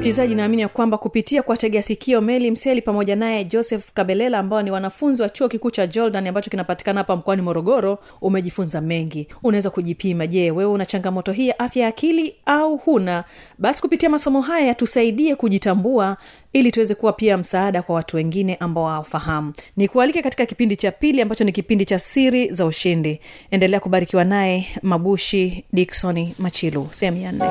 msikilizaji 0.07 0.35
naamini 0.35 0.63
ya 0.63 0.69
kwamba 0.69 0.99
kupitia 0.99 1.43
kwa 1.43 1.57
tegea 1.57 1.83
sikio 1.83 2.21
meli 2.21 2.51
mseli 2.51 2.83
pamoja 2.83 3.17
naye 3.17 3.45
joseph 3.45 3.85
kabelela 3.95 4.39
ambao 4.39 4.63
ni 4.63 4.71
wanafunzi 4.71 5.23
wa 5.23 5.29
chuo 5.29 5.49
kikuu 5.49 5.71
cha 5.71 5.87
jordan 5.87 6.27
ambacho 6.27 6.51
kinapatikana 6.51 7.01
hapa 7.01 7.17
mkoani 7.17 7.43
morogoro 7.43 7.99
umejifunza 8.21 8.81
mengi. 8.81 9.29
Unaweza 9.43 9.71
kujipima 9.71 10.27
je 10.27 10.51
wewe 10.51 10.71
una 10.73 10.87
changamoto 10.87 11.33
hii 11.33 11.49
ya 11.49 11.59
afya 11.59 11.83
ya 11.83 11.89
akili 11.89 12.35
au 12.47 12.77
huna? 12.77 13.25
Basi 13.59 13.83
kupitia 13.83 14.09
masomo 14.09 14.41
haya 14.41 14.75
tusaidie 14.75 15.35
kujitambua 15.37 16.17
ili 16.53 16.73
tuweze 16.73 16.95
kuwa 16.95 17.13
pia 17.13 17.37
msaada 17.39 17.83
kwa 17.83 17.95
watu 17.95 18.17
wengine 18.17 18.55
ambao 18.55 18.87
hawafahamu. 18.87 19.53
Nikualike 19.77 20.23
katika 20.23 20.47
kipindi 20.47 20.77
cha 20.77 20.93
pili 20.93 21.23
ambacho 21.23 21.45
ni 21.45 21.53
kipindi 21.53 21.85
cha 21.85 21.99
siri 21.99 22.49
za 22.53 22.67
ushindi. 22.67 23.21
Endelea 23.51 23.81
kubarikiwa 23.81 24.25
naye 24.25 24.67
mabushi 24.83 25.65
diksoni 25.73 26.35
machilu. 26.39 26.89
Sehemu 26.93 27.23
ya 27.23 27.33
nne 27.33 27.45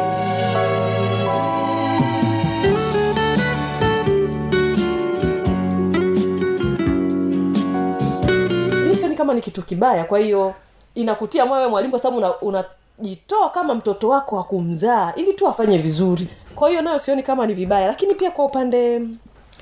ni 9.35 9.41
kitu 9.41 9.61
kibaya. 9.61 10.03
Kwa 10.03 10.19
hiyo 10.19 10.53
inakutia 10.95 11.45
moyo 11.45 11.69
mwalimu 11.69 11.91
kwa 11.91 11.99
sababu 11.99 12.35
unajitoa 12.41 13.39
una 13.41 13.49
kama 13.49 13.75
mtoto 13.75 14.09
wako 14.09 14.35
wa 14.35 14.43
kumzaa 14.43 15.13
ili 15.15 15.33
tu 15.33 15.47
afanye 15.47 15.77
vizuri. 15.77 16.27
Kwa 16.55 16.69
hiyo 16.69 16.81
nayo 16.81 16.99
sioni 16.99 17.23
kama 17.23 17.47
ni 17.47 17.53
vibaya. 17.53 17.87
Lakini 17.87 18.15
pia 18.15 18.31
kwa 18.31 18.45
upande 18.45 19.01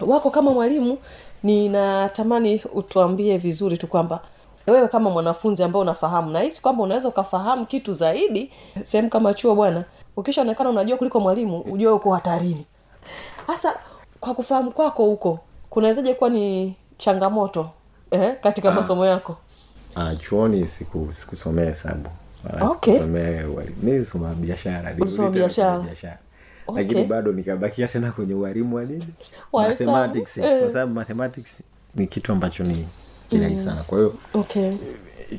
wako 0.01 0.29
kama 0.29 0.51
mwalimu 0.51 0.97
ninatamani 1.43 2.63
utuambie 2.73 3.37
vizuri 3.37 3.77
tu 3.77 3.87
kwamba 3.87 4.19
wewe 4.67 4.87
kama 4.87 5.09
mwanafunzi 5.09 5.63
ambao 5.63 5.81
unafahamu 5.81 6.31
nahisi 6.31 6.61
kwamba 6.61 6.83
unaweza 6.83 7.09
ukafahamu 7.09 7.65
kitu 7.65 7.93
zaidi 7.93 8.51
sehemu 8.83 9.09
kama 9.09 9.33
chuo 9.33 9.55
bwana. 9.55 9.83
Ukishaonekana 10.17 10.69
unajua 10.69 10.97
kuliko 10.97 11.19
mwalimu 11.19 11.59
ujue 11.61 11.91
uko 11.91 12.13
hatarini. 12.13 12.65
Hasa 13.47 13.79
kwa 14.19 14.33
kufahamu 14.33 14.71
kwako 14.71 15.05
huko 15.05 15.39
kunawezaje 15.69 16.13
kuwa 16.13 16.29
ni 16.29 16.75
changamoto 16.97 17.69
eh, 18.11 18.35
katika 18.41 18.71
masomo 18.71 19.05
yako 19.05 19.35
Ah, 19.95 20.15
chuoni 20.15 20.67
siku 20.67 21.07
sikusomea 21.13 21.65
hesabu 21.65 22.09
wala 22.49 22.65
Okay. 22.69 22.93
sikusomea 22.93 23.43
nilisoma 23.81 24.33
biashara 24.33 24.93
biashara. 24.93 26.17
Okay. 26.67 26.83
lakini 26.83 27.03
bado 27.03 27.31
nikabakia 27.31 27.87
tena 27.87 28.11
kwenye 28.11 28.33
ualimu 28.33 28.75
wa 28.75 28.83
nini 28.85 29.07
mathematics 29.53 30.37
Eh. 30.37 30.59
kwa 30.59 30.69
sababu 30.71 30.93
mathematics 30.93 31.49
ni 31.95 32.07
kitu 32.07 32.31
ambacho 32.31 32.63
ni 32.63 32.87
kirahisi 33.29 33.63
sana 33.63 33.83
kwa 33.83 33.97
hiyo 33.97 34.13
okay 34.33 34.71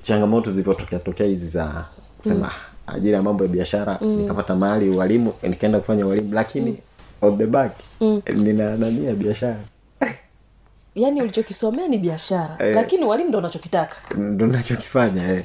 changamoto 0.03 0.51
zilivyotokea 0.51 0.99
tokea 0.99 1.27
hizi 1.27 1.47
za 1.47 1.85
kusema 2.19 2.47
mm. 2.47 2.95
ajili 2.95 3.13
ya 3.13 3.23
mambo 3.23 3.45
ya 3.45 3.51
biashara 3.51 3.99
mm. 4.01 4.09
nikapata 4.21 4.57
mahali 4.57 4.91
ualimu 4.91 5.33
nikaenda 5.43 5.81
kufanya 5.81 6.07
ualimu 6.07 6.35
lakini 6.35 6.71
mm. 6.71 6.77
on 7.23 7.39
the 7.39 7.47
back 7.47 7.73
mm. 8.01 8.23
nina 8.35 8.77
nania 8.77 9.15
biashara 9.15 9.59
yaani 10.95 11.23
ulichokisomea 11.23 11.89
ni 11.89 11.99
biashara. 11.99 12.57
Eh. 12.61 12.75
lakini 12.75 13.05
walimu 13.05 13.29
ndo 13.29 13.39
unachokitaka 13.39 13.97
ndo 14.15 14.47
nachokifanya 14.47 15.33
eh. 15.33 15.45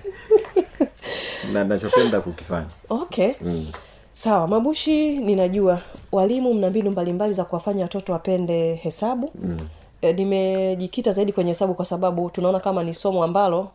na 1.54 1.64
nachopenda 1.64 2.22
kukifanya. 2.22 2.68
Okay. 2.90 3.32
Mm. 3.42 3.68
sawa 4.12 4.48
mabushi 4.48 5.18
ninajua. 5.18 5.82
Walimu 6.12 6.54
mna 6.54 6.70
mbinu 6.70 6.92
mbalimbali 6.92 7.34
za 7.34 7.46
kuwafanya 7.46 7.84
watoto 7.84 8.14
wapende 8.14 8.76
hesabu. 8.76 9.32
Mm. 9.44 9.60
e, 10.02 10.14
nimejikita 10.14 11.12
zaidi 11.12 11.32
kwenye 11.34 11.52
hesabu 11.52 11.74
kwa 11.74 11.86
sababu 11.86 12.30
tunaona 12.30 12.60
kama 12.60 12.84
ni 12.84 12.94
somo 12.94 13.24
ambalo 13.24 13.72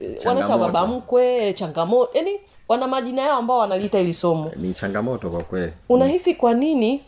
e, 0.00 0.16
wanasema 0.28 0.58
baba 0.58 0.86
mkwe 0.86 1.52
changamoto 1.52 2.10
yani 2.18 2.40
wana 2.68 2.88
majina 2.88 3.22
yao 3.22 3.38
ambao 3.38 3.58
wanaliita 3.58 3.98
hili 3.98 4.14
somo. 4.14 4.52
Ni 4.56 4.74
changamoto 4.74 5.30
kwa 5.30 5.42
kweli. 5.42 5.72
Unahisi 5.88 6.34
kwa 6.34 6.54
nini 6.54 7.00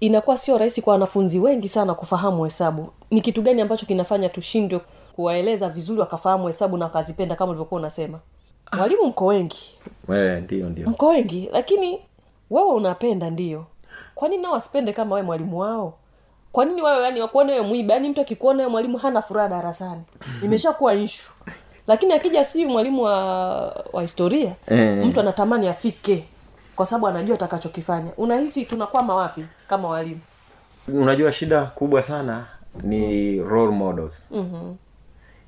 inakuwa 0.00 0.36
sio 0.36 0.58
rahisi 0.58 0.82
kwa 0.82 0.92
wanafunzi 0.92 1.38
wengi 1.38 1.68
sana 1.68 1.94
kufahamu 1.94 2.44
hesabu. 2.44 2.88
Ni 3.10 3.20
kitu 3.20 3.42
gani 3.42 3.60
ambacho 3.62 3.86
kinafanya 3.86 4.28
tushindwe 4.28 4.80
kuwaeleza 5.16 5.68
vizuri 5.68 6.00
wakafahamu 6.00 6.46
hesabu 6.46 6.76
na 6.76 6.84
wakazipenda 6.84 7.36
kama 7.36 7.50
ulivyokuwa 7.50 7.80
unasema? 7.80 8.18
Walimu 8.80 9.04
mko 9.06 9.26
wengi. 9.26 9.70
Ndio 10.42 10.68
ndio. 10.68 10.88
Mko 10.90 11.06
wengi 11.08 11.48
lakini 11.52 11.98
wewe 12.50 12.72
unapenda 12.72 13.30
ndio. 13.30 13.64
Kwa 14.14 14.28
nini 14.28 14.42
nao 14.42 14.52
wasipende 14.52 14.92
kama 14.92 15.14
wewe 15.14 15.26
mwalimu 15.26 15.58
wao? 15.60 15.94
Kwa 16.52 16.64
nini 16.64 16.82
wawe 16.82 17.04
yani 17.04 17.20
wakuone 17.20 17.52
wewe 17.52 17.66
mwiba? 17.66 17.94
Yani 17.94 18.08
mtu 18.08 18.20
akikuona 18.20 18.58
wewe 18.58 18.70
mwalimu 18.70 18.98
hana 18.98 19.22
furaha 19.22 19.48
darasani. 19.48 20.02
Imeshakuwa 20.44 20.94
ishu 20.94 21.32
lakini 21.88 22.12
akija 22.12 22.44
sijui 22.44 22.66
mwalimu 22.70 23.02
wa, 23.02 23.16
wa 23.92 24.02
historia 24.02 24.52
Eh. 24.66 25.06
mtu 25.06 25.20
anatamani 25.20 25.68
afike 25.68 26.24
kwa 26.78 26.86
sababu 26.86 27.06
anajua 27.08 27.34
atakachokifanya. 27.34 28.10
Unahisi 28.16 28.64
tunakwama 28.64 29.14
wapi 29.14 29.44
kama 29.68 29.88
walimu? 29.88 30.20
Unajua 30.88 31.32
shida 31.32 31.64
kubwa 31.64 32.02
sana 32.02 32.46
ni 32.82 33.38
role 33.42 33.72
models. 33.72 34.26
Mm-hmm. 34.30 34.76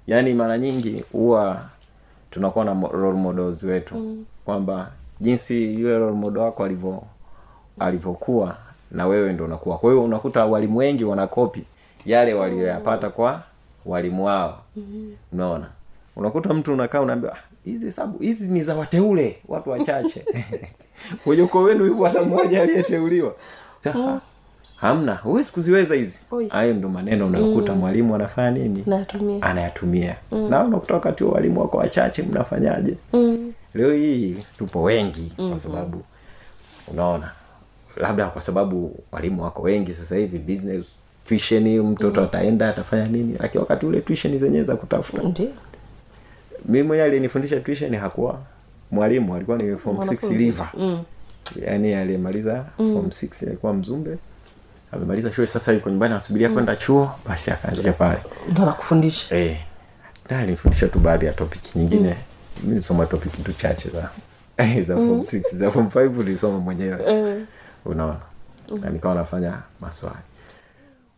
yaani 0.06 0.34
mara 0.34 0.58
nyingi 0.58 1.04
huwa 1.12 1.60
tunakuwa 2.30 2.64
na 2.64 2.88
role 2.92 3.18
models 3.18 3.62
wetu. 3.62 3.94
Mm. 3.94 4.24
kwamba 4.44 4.90
jinsi 5.20 5.74
yule 5.80 5.98
role 5.98 6.16
model 6.16 6.42
wako 6.42 6.64
alivyo 6.64 7.02
alivyokuwa 7.78 8.56
na 8.90 9.06
wewe 9.06 9.32
ndo 9.32 9.44
unakuwa. 9.44 9.78
Kwa 9.78 9.90
hiyo 9.90 10.04
unakuta 10.04 10.44
walimu 10.46 10.78
wengi 10.78 11.04
wanakopi 11.04 11.64
yale 12.06 12.34
walioyapata 12.34 13.10
kwa 13.10 13.42
walimu 13.86 14.24
wao. 14.24 14.58
Mm-hmm. 14.76 15.16
unaona? 15.32 15.66
Unakuta 16.16 16.54
mtu 16.54 16.72
unakaa 16.72 17.00
unaambia 17.00 17.32
"Ah, 17.32 17.38
hizi 17.64 17.86
hesabu 17.86 18.18
hizi 18.18 18.52
ni 18.52 18.62
za 18.62 18.74
wateule 18.76 19.36
watu 19.48 19.70
wachache. 19.70 20.24
Kwenye 21.24 21.42
ukoo 21.42 21.62
wenu 21.62 21.84
hivyo 21.84 22.04
hata 22.04 22.22
mmoja 22.22 22.62
aliyeteuliwa. 22.62 23.34
Ah, 23.86 24.20
hamna. 24.76 25.14
Huwezi 25.14 25.52
kuziweza 25.52 25.94
hizi. 25.94 26.20
Hayo 26.48 26.74
ndo 26.74 26.88
maneno 26.88 27.26
unakuta 27.26 27.72
mwalimu 27.74 28.14
anafanya 28.14 28.50
nini? 28.50 28.82
Natumia 28.86 29.42
anayatumia. 29.42 30.16
Mm. 30.32 30.50
na 30.50 30.64
unakuta 30.64 30.94
wakati 30.94 31.24
huo 31.24 31.32
walimu 31.32 31.60
wako 31.60 31.76
wachache 31.76 32.22
mnafanyaje? 32.22 32.94
Mm. 33.12 33.52
leo 33.74 33.92
hii 33.92 34.36
tupo 34.58 34.82
wengi 34.82 35.20
mm-hmm. 35.20 35.50
kwa 35.50 35.58
sababu 35.58 36.02
unaona 36.88 37.30
labda 37.96 38.26
kwa 38.26 38.42
sababu 38.42 38.96
walimu 39.12 39.42
wako 39.42 39.62
wengi 39.62 39.92
sasa 39.92 40.16
hivi 40.16 40.38
business 40.38 40.98
tuition 41.26 41.80
mtoto 41.80 42.20
mm. 42.20 42.26
ataenda 42.26 42.68
atafanya 42.68 43.06
nini? 43.06 43.36
Lakini 43.40 43.60
wakati 43.60 43.86
ule 43.86 44.00
tuition 44.00 44.38
zenyewe 44.38 44.64
za 44.64 44.76
kutafuta. 44.76 45.22
Ndio 45.22 45.48
mimi 46.64 46.82
mwenyewe 46.86 47.08
alinifundisha 47.08 47.60
tuition 47.60 47.96
hakuwa 47.96 48.40
mwalimu 48.90 49.34
alikuwa 49.34 49.58
ni 49.58 49.76
form 49.76 49.96
6 49.96 50.36
liver 50.36 50.68
mm. 50.74 51.02
yaani 51.66 51.94
aliyemaliza 51.94 52.64
mm. 52.78 52.94
form 52.94 53.06
6 53.06 53.46
alikuwa 53.48 53.72
mzumbe. 53.72 54.18
Amemaliza 54.92 55.32
shule 55.32 55.46
sasa 55.46 55.72
yuko 55.72 55.90
nyumbani 55.90 56.12
anasubiria 56.12 56.48
mm. 56.48 56.54
kwenda 56.54 56.76
chuo 56.76 57.10
basi 57.28 57.50
akaanzisha 57.50 57.92
pale. 57.92 58.18
Ndo 58.50 58.64
nakufundisha 58.64 59.36
eh. 59.36 59.56
Na 60.30 60.38
alinifundisha 60.38 60.88
tu 60.88 60.98
baadhi 60.98 61.26
ya 61.26 61.32
topic 61.32 61.76
nyingine. 61.76 62.08
Mm. 62.08 62.14
mi 62.62 62.68
nilisoma 62.68 63.06
topic 63.06 63.44
tu 63.44 63.52
chache 63.52 63.88
za 63.90 64.10
za 64.86 64.94
form 64.96 65.20
6 65.20 65.54
za 65.56 65.70
form 65.70 65.86
5 65.86 66.18
nilisoma 66.18 66.58
mwenyewe. 66.58 66.98
Eh. 67.06 67.42
unaona? 67.84 68.20
Na 68.80 68.90
nikawa 68.90 69.14
nafanya 69.14 69.62
maswali. 69.80 70.16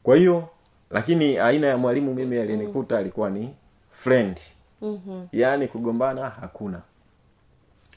Kwa 0.02 0.16
hiyo 0.16 0.48
lakini 0.90 1.38
aina 1.38 1.66
ya 1.66 1.76
mwalimu 1.78 2.14
mimi 2.14 2.38
alinikuta 2.38 2.98
alikuwa 2.98 3.30
ni 3.30 3.54
friend 3.90 4.40
mm-hmm. 4.82 5.28
yaani 5.32 5.68
kugombana 5.68 6.30
hakuna. 6.30 6.80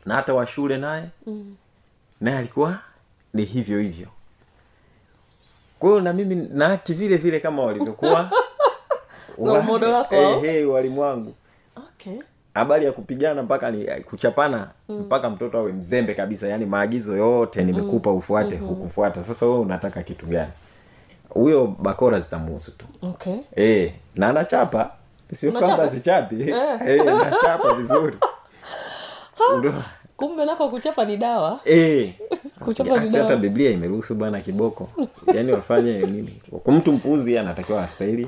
Na 0.05 0.15
hata 0.15 0.33
wa 0.33 0.45
shule 0.45 0.77
naye 0.77 1.09
mm. 1.27 1.55
naye 2.21 2.37
alikuwa 2.37 2.79
ni 3.33 3.43
hivyo 3.45 3.79
hivyo. 3.79 4.07
Kwa 5.79 5.89
hiyo 5.89 6.01
na 6.01 6.13
mimi 6.13 6.35
naakti 6.35 6.93
vile 6.93 7.17
vile 7.17 7.39
kama 7.39 7.63
walivyokuwa 7.63 8.31
eh, 10.11 10.43
eh, 10.43 10.69
walimu 10.69 11.01
wangu. 11.01 11.33
Okay. 11.77 12.19
Habari 12.53 12.85
ya 12.85 12.91
kupigana 12.91 13.43
mpaka 13.43 13.71
ni 13.71 13.85
kuchapana 13.85 14.69
mm. 14.89 14.99
mpaka 14.99 15.29
mtoto 15.29 15.57
awe 15.57 15.73
mzembe 15.73 16.13
kabisa 16.13 16.47
yani 16.47 16.65
maagizo 16.65 17.17
yote 17.17 17.63
nimekupa 17.63 18.11
ufuate 18.11 18.55
mm-hmm. 18.55 18.69
hukufuata. 18.69 19.21
Sasa 19.21 19.45
wewe 19.45 19.59
unataka 19.59 20.03
kitu 20.03 20.25
gani? 20.25 20.51
Huyo 21.29 21.67
bakora 21.79 22.19
zitamuhusu 22.19 22.71
tu. 22.71 22.85
Okay. 23.01 23.35
E, 23.57 23.93
na 24.15 24.27
anachapa 24.29 24.91
sio 25.33 25.51
kwamba 25.51 25.89
sichapi 25.89 26.35
e, 26.87 27.03
nachapa 27.03 27.73
vizuri. 27.73 28.17
Kumbe 30.17 30.45
nako 30.45 30.69
kuchapa 30.69 31.05
ni 31.05 31.17
dawa. 31.17 31.59
Eh. 31.65 32.13
Kuchapa 32.65 32.99
ni 32.99 33.09
si 33.09 33.17
hata 33.17 33.35
biblia 33.35 33.71
imeruhusu 33.71 34.15
bwana 34.15 34.41
kiboko. 34.41 34.89
Yaani 35.33 35.51
wafanye 35.51 35.97
nini? 35.97 36.41
Kwa 36.63 36.73
mtu 36.73 36.91
mpuzi 36.91 37.37
anatakiwa 37.37 37.83
astahili 37.83 38.27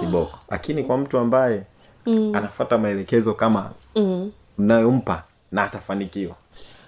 kiboko. 0.00 0.38
Lakini 0.50 0.82
kwa 0.84 0.98
mtu 0.98 1.18
ambaye 1.18 1.62
mm. 2.06 2.34
anafata 2.34 2.78
maelekezo 2.78 3.34
kama 3.34 3.70
mm. 3.96 4.32
unayompa 4.58 5.22
na 5.52 5.62
atafanikiwa. 5.62 6.34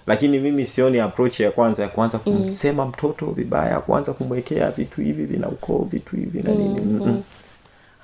Lakini 0.07 0.39
mimi 0.39 0.67
sioni 0.67 1.01
approach 1.01 1.41
ya 1.41 1.51
kwanza 1.51 1.83
ya 1.83 1.89
kuanza 1.89 2.19
kumsema 2.19 2.87
mtoto 2.87 3.27
vibaya 3.27 3.81
kuanza 3.81 4.13
kumwekea 4.13 4.71
vitu 4.71 5.01
hivi 5.01 5.25
vina 5.25 5.49
ukoo 5.49 5.87
vitu 5.91 6.17
hivi 6.17 6.43
na 6.43 6.51
nini. 6.55 6.81
Mm-mm. 6.81 7.23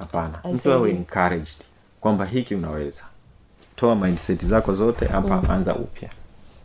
Hapana. 0.01 0.39
Mtu 0.53 0.73
awe 0.73 0.91
encouraged 0.91 1.57
kwamba 2.01 2.25
hiki 2.25 2.55
unaweza. 2.55 3.03
Toa 3.77 3.95
mindset 3.97 4.45
zako 4.45 4.75
zote 4.75 5.07
hapa 5.07 5.49
anza 5.51 5.75
upya. 5.75 6.09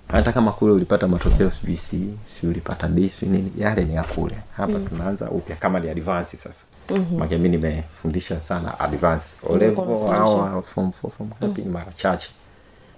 Hata 0.08 0.32
kama 0.32 0.52
kule 0.52 0.72
ulipata 0.74 1.08
matokeo 1.08 1.52
sijui 1.52 1.76
sijui 1.76 2.52
ulipata 2.52 2.88
d 2.88 3.10
sijui 3.10 3.38
nini 3.38 3.52
yale 3.58 3.84
ni 3.86 3.94
ya 3.96 4.04
kule. 4.04 4.36
Hapa 4.58 4.80
tunaanza 4.80 5.30
upya 5.30 5.56
kama 5.56 5.80
ni 5.80 5.90
advance 5.90 6.38
sasa. 6.38 6.64
Mm-hmm. 6.90 7.18
make 7.20 7.38
mi 7.38 7.50
nimefundisha 7.50 8.42
sana 8.42 8.80
advance. 8.80 9.38
Olevo 9.50 10.14
au 10.14 10.64
form 10.64 10.92
four 10.92 11.12
form 11.12 11.30
ngapi 11.44 11.62
ni 11.62 11.70
mara 11.70 11.94
chache. 11.94 12.32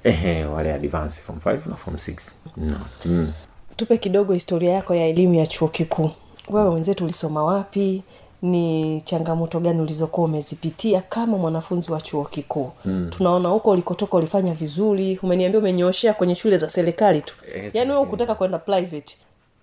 Ehe 0.03 0.45
wale 0.45 0.73
advance 0.73 1.21
form 1.21 1.39
5 1.45 1.69
na 1.69 1.75
form 1.75 1.97
six. 1.97 2.35
No. 2.57 2.79
mm. 3.05 3.33
tupe 3.75 3.97
kidogo 3.97 4.33
historia 4.33 4.73
yako 4.73 4.95
ya 4.95 5.05
elimu 5.07 5.33
ya 5.35 5.47
chuo 5.47 5.67
kikuu. 5.67 6.11
Wewe 6.49 6.69
wenzetu 6.69 7.03
ulisoma 7.03 7.43
wapi 7.43 8.03
ni 8.41 9.01
changamoto 9.01 9.59
gani 9.59 9.81
ulizokuwa 9.81 10.27
umezipitia 10.27 11.01
kama 11.01 11.37
mwanafunzi 11.37 11.91
wa 11.91 12.01
chuo 12.01 12.23
kikuu? 12.25 12.71
Mm. 12.85 13.09
tunaona 13.17 13.49
huko 13.49 13.71
ulikotoka 13.71 14.17
ulifanya 14.17 14.53
vizuri 14.53 15.19
umeniambia 15.23 15.59
umenyooshea 15.59 16.13
kwenye 16.13 16.35
shule 16.35 16.57
za 16.57 16.69
serikali 16.69 17.21
tu. 17.21 17.33
Yes, 17.55 17.75
yaani 17.75 17.91
wewe 17.91 18.03
ukutaka 18.03 18.35
kwenda 18.35 18.59
private 18.59 19.17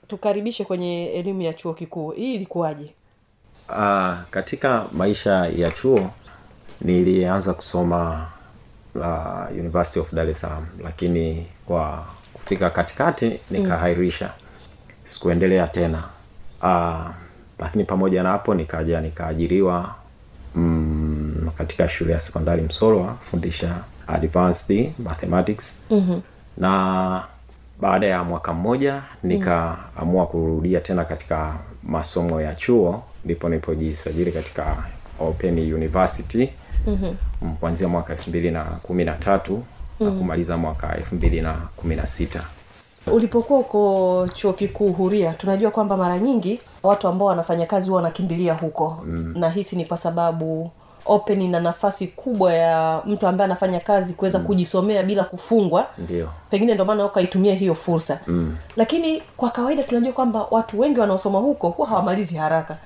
tukaribishe 0.08 0.64
kwenye 0.64 1.06
elimu 1.06 1.42
ya 1.42 1.54
chuo 1.54 1.74
kikuu. 1.74 2.10
Hii 2.10 2.34
ilikuwaje? 2.34 2.94
Uh, 3.68 4.14
katika 4.30 4.86
maisha 4.92 5.46
ya 5.46 5.70
chuo 5.70 6.10
nilianza 6.80 7.54
kusoma 7.54 8.28
uh, 8.94 9.50
University 9.58 9.98
of 10.00 10.12
Dar 10.14 10.28
es 10.30 10.40
Salaam, 10.40 10.66
lakini 10.84 11.46
kwa 11.66 12.04
kufika 12.32 12.70
katikati 12.70 13.40
nikahairisha, 13.50 14.30
sikuendelea 15.04 15.66
tena. 15.66 16.04
Uh, 16.62 17.10
lakini 17.64 17.84
pamoja 17.84 18.22
na 18.22 18.28
hapo 18.28 18.54
nikaja 18.54 19.00
nikaajiriwa 19.00 19.94
mm, 20.54 21.50
katika 21.58 21.88
shule 21.88 22.12
ya 22.12 22.20
sekondari 22.20 22.62
msolwa 22.62 23.04
kufundisha 23.14 23.74
advanced 24.06 24.92
mathematics. 24.98 25.82
Mm-hmm. 25.90 26.22
na 26.56 27.22
baada 27.80 28.06
ya 28.06 28.24
mwaka 28.24 28.52
mmoja 28.52 29.02
nikaamua 29.22 30.26
kurudia 30.26 30.80
tena 30.80 31.04
katika 31.04 31.54
masomo 31.82 32.40
ya 32.40 32.54
chuo 32.54 33.02
ndipo 33.24 33.48
nilipojisajili 33.48 34.32
katika 34.32 34.76
open 35.20 35.72
university. 35.74 36.50
Mm-hmm. 36.86 37.56
kuanzia 37.56 37.88
mwaka 37.88 38.12
elfu 38.12 38.30
mbili 38.30 38.50
na 38.50 38.64
kumi 38.64 39.04
na 39.04 39.12
tatu 39.12 39.64
na 40.00 40.10
kumaliza 40.10 40.56
mwaka 40.56 40.96
elfu 40.96 41.14
mbili 41.14 41.40
na 41.40 41.52
kumi 41.52 41.96
na 41.96 42.06
sita 42.06 42.44
ulipokuwa 43.12 43.60
uko 43.60 44.26
chuo 44.34 44.52
kikuu 44.52 44.92
huria 44.92 45.32
tunajua 45.32 45.70
kwamba 45.70 45.96
mara 45.96 46.18
nyingi 46.18 46.60
watu 46.82 47.08
ambao 47.08 47.28
wanafanya 47.28 47.66
kazi 47.66 47.88
huwa 47.90 48.02
wanakimbilia 48.02 48.54
huko 48.54 48.98
mm. 49.06 49.34
na 49.36 49.50
hisi 49.50 49.76
ni 49.76 49.84
kwa 49.84 49.96
sababu 49.96 50.70
open 51.06 51.42
ina 51.42 51.60
nafasi 51.60 52.06
kubwa 52.06 52.54
ya 52.54 53.02
mtu 53.06 53.26
ambaye 53.26 53.44
anafanya 53.44 53.80
kazi 53.80 54.14
kuweza 54.14 54.38
mm. 54.38 54.44
kujisomea 54.46 55.02
bila 55.02 55.24
kufungwa 55.24 55.86
Ndiyo. 55.98 56.28
pengine 56.50 56.72
ndio 56.74 56.84
maana 56.84 57.04
ukaitumia 57.06 57.54
hiyo 57.54 57.74
fursa 57.74 58.20
mm. 58.26 58.56
lakini 58.76 59.22
kwa 59.36 59.50
kawaida 59.50 59.82
tunajua 59.82 60.12
kwamba 60.12 60.46
watu 60.50 60.80
wengi 60.80 61.00
wanaosoma 61.00 61.38
huko 61.38 61.68
huwa 61.68 61.88
hawamalizi 61.88 62.36
haraka 62.36 62.76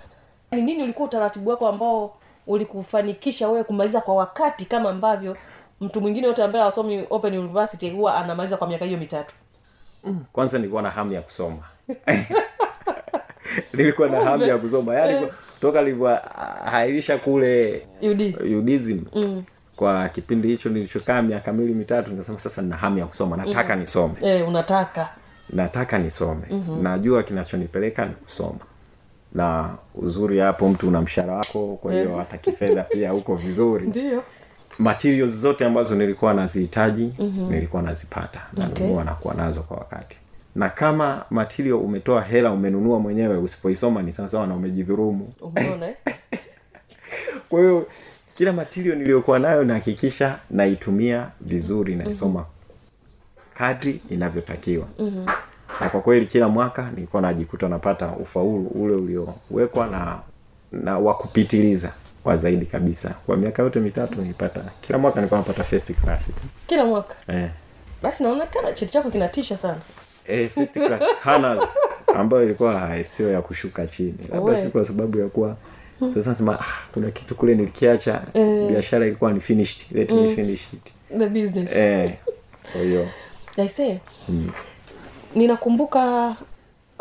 ni 0.53 0.63
nini 0.63 0.83
ulikuwa 0.83 1.09
utaratibu 1.09 1.51
wako 1.51 1.69
ambao 1.69 2.11
ulikufanikisha 2.47 3.49
wewe 3.49 3.65
kumaliza 3.65 4.01
kwa 4.01 4.15
wakati 4.15 4.65
kama 4.65 4.91
ambavyo 4.91 5.37
mtu 5.81 6.01
mwingine 6.01 6.27
yote 6.27 6.43
ambaye 6.43 6.65
asomi 6.65 7.05
open 7.11 7.39
university 7.39 7.91
huwa 7.91 8.15
anamaliza 8.17 8.57
kwa 8.57 8.67
miaka 8.69 8.85
hiyo 8.85 8.99
mitatu 8.99 9.35
kwanza 10.33 10.59
nilikuwa 10.59 10.83
na 10.83 10.91
hamu 10.91 11.13
ya 11.13 11.21
kusoma. 11.23 11.59
Nilikuwa 13.75 14.09
na 14.09 14.25
hamu 14.25 14.45
ya 14.45 14.59
kusoma. 14.59 14.95
Yaani 14.95 15.27
toka 15.61 15.83
nilivyohairisha 15.83 17.19
kule 17.19 17.83
UD. 18.03 18.37
udism 18.59 18.99
mm. 19.15 19.43
kwa 19.77 20.09
kipindi 20.09 20.49
hicho 20.49 20.69
nilichokaa 20.69 21.23
miaka 21.23 21.53
miwili 21.53 21.75
mitatu 21.75 22.11
nikasema 22.11 22.39
sasa 22.39 22.63
nina 22.63 22.77
hamu 22.77 22.99
ya 22.99 23.07
kusoma 23.07 23.37
nataka 23.37 23.75
mm. 23.75 23.81
nisome. 23.81 24.15
E, 24.23 24.43
unataka. 24.43 25.09
Nataka 25.51 25.99
nisome. 25.99 26.47
Mm-hmm. 26.51 26.83
najua 26.83 27.23
kinachonipeleka 27.23 28.05
ni 28.07 28.15
kusoma. 28.15 28.59
Na 29.33 29.77
uzuri 29.95 30.39
hapo 30.39 30.69
mtu 30.69 30.89
una 30.89 31.01
mshara 31.03 31.35
wako 31.35 31.79
kwa 31.83 31.93
hiyo 31.93 32.17
hata 32.17 32.39
kifedha 32.39 32.83
pia 32.83 33.15
uko 33.15 33.35
vizuri. 33.35 33.87
Ndio 33.89 34.23
materials 34.79 35.31
zote 35.31 35.65
ambazo 35.65 35.95
nilikuwa 35.95 36.35
nazihitaji 36.35 37.13
mm-hmm. 37.19 37.51
nilikuwa 37.53 37.83
nazipata 37.83 38.41
nanunua 38.53 38.79
Okay. 38.79 39.05
nakuwa 39.05 39.35
nazo 39.35 39.63
kwa 39.63 39.77
wakati 39.77 40.17
na 40.55 40.69
kama 40.69 41.25
material 41.31 41.75
umetoa 41.75 42.23
hela 42.23 42.53
umenunua 42.53 43.01
mwenyewe 43.01 43.37
usipoisoma 43.37 44.03
ni 44.03 44.13
sawasawa 44.13 44.47
na 44.47 44.55
umejidhurumu 44.55 45.33
kwa 47.49 47.61
hiyo 47.61 47.87
kila 48.35 48.53
material 48.53 48.99
niliyokuwa 48.99 49.39
nayo 49.39 49.65
nahakikisha 49.65 50.39
naitumia 50.51 51.29
vizuri 51.41 51.97
naisoma 51.97 52.45
kadri 53.55 54.01
inavyotakiwa 54.11 54.87
mm-hmm. 54.99 55.27
na 55.81 55.89
kwa 55.89 56.01
kweli 56.01 56.27
kila 56.27 56.49
mwaka 56.49 56.91
nilikuwa 56.91 57.23
najikuta 57.23 57.69
napata 57.69 58.09
ufaulu 58.09 58.67
ule 58.67 58.95
uliowekwa 58.95 59.87
na 59.87 60.19
na 60.73 60.99
wa 60.99 61.15
kupitiliza 61.15 61.93
wa 62.25 62.37
zaidi 62.37 62.67
kabisa. 62.67 63.09
Kwa 63.27 63.37
miaka 63.37 63.63
yote 63.63 63.81
mitatu 63.81 64.21
nilipata. 64.23 64.61
Kila 64.81 64.99
mwaka 64.99 65.17
nilikuwa 65.21 65.41
napata 65.41 65.65
first 65.65 65.93
class. 66.05 66.31
Kila 66.67 66.85
mwaka? 66.85 67.15
Eh. 67.29 67.51
basi 68.03 68.23
naonekana 68.23 68.73
cheti 68.73 68.93
chako 68.93 69.11
kinatisha 69.11 69.57
sana. 69.57 69.81
Eh, 70.27 70.51
first 70.51 70.73
class 70.75 71.03
honors 71.25 71.79
ambayo 72.15 72.43
ilikuwa 72.45 73.05
sio 73.05 73.31
ya 73.33 73.43
kushuka 73.43 73.87
chini. 73.87 74.15
Labda 74.33 74.63
si 74.63 74.69
kwa 74.69 74.85
sababu 74.85 75.19
ya 75.19 75.27
kuwa 75.29 75.57
sasa 76.15 76.31
nasema 76.31 76.61
ah, 76.61 76.65
kuna 76.95 77.11
kitu 77.11 77.35
kule 77.35 77.55
nilikiacha 77.55 78.23
biashara 78.69 79.07
ilikuwa 79.07 79.33
ni 79.33 79.41
finished 79.41 79.87
let 79.93 80.13
me 80.13 80.35
finish 80.35 80.69
it. 80.73 80.93
The 81.19 81.27
business. 81.29 81.77
Eh, 81.77 82.15
kwa 82.73 82.81
hiyo 82.81 83.09
aisee 83.59 83.99
ninakumbuka 85.35 86.37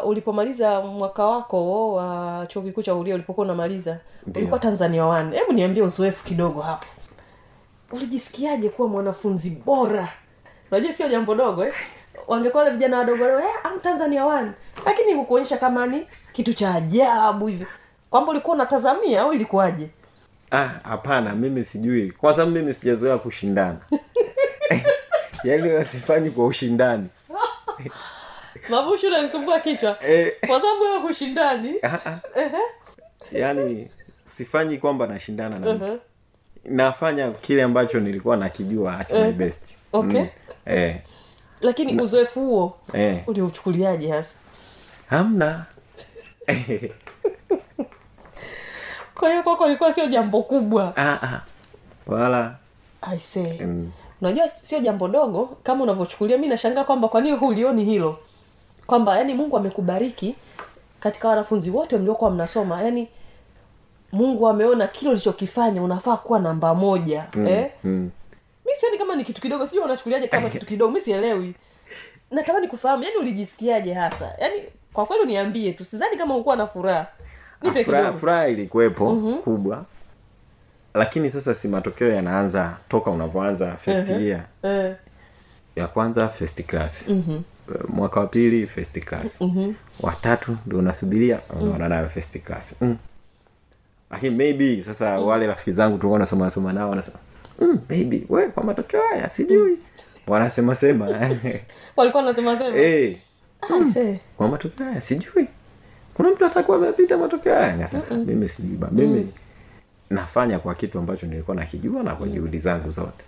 ulipomaliza 0.05 0.81
mwaka 0.81 1.25
wako 1.25 1.93
wa 1.93 2.45
chuo 2.47 2.61
kikuu 2.61 2.81
cha 2.83 2.95
ulia 2.95 3.15
ulipokuwa 3.15 3.45
unamaliza 3.45 3.99
ulikuwa 4.35 4.59
tanzania 4.59 5.05
wan 5.05 5.33
hebu 5.33 5.53
niambie 5.53 5.83
uzoefu 5.83 6.23
kidogo 6.25 6.61
hapo. 6.61 6.85
Ulijisikiaje 7.91 8.69
kuwa 8.69 8.87
mwanafunzi 8.87 9.61
bora? 9.65 10.09
Unajua 10.71 10.93
sio 10.93 11.09
jambo 11.09 11.35
dogo 11.35 11.65
eh? 11.65 11.73
wangekuwa 12.27 12.63
wale 12.63 12.75
vijana 12.75 12.97
wadogo 12.99 13.25
leo, 13.27 13.39
eh, 13.39 13.45
am 13.63 13.79
tanzania 13.79 14.25
wan 14.25 14.53
lakini 14.85 15.13
hukuonyesha 15.13 15.57
kama 15.57 15.87
ni 15.87 16.07
kitu 16.33 16.53
cha 16.53 16.75
ajabu 16.75 17.47
hivyo 17.47 17.67
kwamba 18.09 18.31
ulikuwa 18.31 18.55
unatazamia 18.55 19.21
au 19.21 19.33
ilikuwaje? 19.33 19.89
Ah 20.51 20.67
hapana 20.83 21.35
mimi 21.35 21.63
sijui. 21.63 22.11
Kwa 22.11 22.33
sababu 22.33 22.51
mimi 22.51 22.73
sijazoea 22.73 23.17
kushindana. 23.17 23.77
Yaani 25.43 25.73
wasifanyi 25.73 26.29
kwa 26.29 26.45
ushindani 26.47 27.07
unanisumbua 29.07 29.59
kichwa. 29.59 29.97
Eh. 30.07 30.33
kwa 30.47 30.61
sababu 30.61 30.81
wewe 30.83 30.99
hushindani 30.99 31.73
Ah, 31.83 31.99
ah. 32.05 32.19
yaani 33.31 33.89
sifanyi 34.25 34.77
kwamba 34.77 35.07
nashindana 35.07 35.59
na 35.59 35.73
mtu. 35.73 35.99
Nafanya 36.65 37.31
kile 37.31 37.63
ambacho 37.63 37.99
nilikuwa 37.99 38.37
nakijua 38.37 38.99
at 38.99 39.11
my 39.11 39.31
best. 39.31 39.77
Okay. 39.93 40.23
eh, 40.65 40.97
lakini 41.61 42.01
uzoefu 42.01 42.39
huo 42.41 42.77
eh. 42.93 43.23
uliuchukuliaje 43.27 44.09
hasa? 44.11 44.35
Hamna. 45.09 45.65
Kwa 49.15 49.29
hiyo 49.29 49.43
kwako 49.43 49.67
ilikuwa 49.67 49.93
sio 49.93 50.05
jambo 50.05 50.43
kubwa. 50.43 50.93
Ah, 50.97 51.41
wala. 52.07 52.55
Aisee 53.01 53.59
mm, 53.65 53.91
unajua 54.21 54.47
sio 54.49 54.79
jambo 54.79 55.07
dogo 55.07 55.57
kama 55.63 55.83
unavyochukulia 55.83 56.37
mi 56.37 56.47
nashangaa 56.47 56.83
kwamba 56.83 57.07
kwa 57.07 57.21
nini 57.21 57.37
hulioni 57.37 57.83
hilo 57.85 58.19
kwamba 58.87 59.17
yani 59.17 59.33
mungu 59.33 59.57
amekubariki 59.57 60.35
katika 60.99 61.27
wanafunzi 61.27 61.69
wote 61.69 61.97
mliokuwa 61.97 62.31
mnasoma. 62.31 62.81
Yani 62.81 63.07
mungu 64.11 64.47
ameona 64.47 64.87
kile 64.87 65.11
ulichokifanya 65.11 65.83
unafaa 65.83 66.17
kuwa 66.17 66.39
namba 66.39 66.75
moja 66.75 67.25
mm, 67.35 67.47
eh? 67.47 67.71
mm. 67.83 68.09
mi 68.65 68.71
sioni 68.75 68.97
kama 68.97 69.15
ni 69.15 69.23
kitu 69.23 69.41
kidogo 69.41 69.67
sijui 69.67 69.83
unachukuliaje 69.83 70.27
kama 70.27 70.49
kitu 70.49 70.65
kidogo 70.65 70.91
mi 70.93 71.01
sielewi. 71.01 71.55
Natamani 72.31 72.67
kufahamu 72.67 73.03
yani 73.03 73.15
ulijisikiaje 73.17 73.93
hasa? 73.93 74.31
Yani 74.39 74.63
kwa 74.93 75.05
kweli 75.05 75.23
uniambie 75.23 75.73
tu 75.73 75.85
sidhani 75.85 76.17
kama 76.17 76.35
ukuwa 76.37 76.55
na 76.55 76.67
furaha. 76.67 77.07
Furaha 77.85 78.13
furaha 78.13 78.47
ilikuwepo 78.47 79.09
mm-hmm. 79.13 79.41
kubwa. 79.41 79.85
Lakini 80.93 81.29
sasa 81.29 81.55
si 81.55 81.67
matokeo 81.67 82.09
yanaanza 82.09 82.77
toka 82.87 83.11
unavyoanza 83.11 83.75
first 83.75 84.09
year. 84.09 84.45
Eh, 84.63 84.95
ya 85.75 85.87
kwanza 85.87 86.29
first 86.29 86.65
class. 86.65 87.09
Mm-hmm. 87.09 87.43
Mwaka 87.87 88.19
wa 88.19 88.27
pili 88.27 88.67
first 88.67 88.99
class. 89.05 89.41
Mm-hmm. 89.41 89.75
watatu 89.99 90.57
ndio 90.65 90.79
unasubiria 90.79 91.39
unaona 91.61 91.89
nayo 91.89 92.09
first 92.09 92.41
class. 92.43 92.75
Mm. 92.81 92.97
lakini 94.11 94.35
maybe 94.35 94.81
sasa 94.81 95.17
mm. 95.19 95.25
wale 95.27 95.47
rafiki 95.47 95.71
zangu 95.71 95.97
tulikuwa 95.97 96.19
nasoma 96.19 96.45
nasoma 96.45 96.73
nao 96.73 96.89
wanasema 96.89 97.17
mm, 97.61 97.79
maybe 97.89 98.23
we 98.29 98.47
kwa 98.47 98.63
matokeo 98.63 99.01
haya 99.09 99.29
sijui. 99.29 99.77
Wanasema 100.27 100.75
sema. 100.75 101.05
Walikuwa 101.97 102.23
wanasema 102.23 102.57
sema? 102.57 102.77
Hey, 102.77 103.15
mm. 103.69 104.17
kwa 104.37 104.47
matokeo 104.47 104.85
haya 104.85 105.01
sijui. 105.01 105.47
Kuna 106.13 106.29
mtu 106.31 106.45
atakuwa 106.45 106.77
amepita 106.77 107.17
matokeo 107.17 107.55
haya? 107.55 107.75
Nikasema, 107.75 108.03
mimi 108.25 108.49
sijui 108.49 108.77
ba 108.77 108.87
mimi 108.91 109.33
nafanya 110.09 110.59
kwa 110.59 110.75
kitu 110.75 110.99
ambacho 110.99 111.27
nilikuwa 111.27 111.55
nakijua 111.55 112.03
na 112.03 112.15
kwa 112.15 112.27
juhudi 112.27 112.57
zangu 112.57 112.91
zote. 112.91 113.23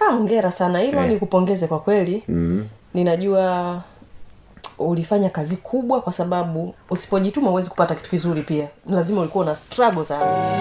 Ah, 0.00 0.14
ongera 0.14 0.50
sana. 0.50 0.78
Hilo 0.80 1.00
Eh. 1.02 1.08
nikupongeze 1.08 1.66
kwa 1.66 1.80
kweli. 1.80 2.22
Mm. 2.28 2.66
Ninajua 2.94 3.82
ulifanya 4.78 5.30
kazi 5.30 5.56
kubwa 5.56 6.00
kwa 6.02 6.12
sababu 6.12 6.74
usipojituma 6.90 7.48
huwezi 7.50 7.70
kupata 7.70 7.94
kitu 7.94 8.10
kizuri 8.10 8.42
pia. 8.42 8.68
Lazima 8.88 9.20
ulikuwa 9.20 9.44
una 9.44 9.56
struggle 9.56 10.04
sana. 10.04 10.54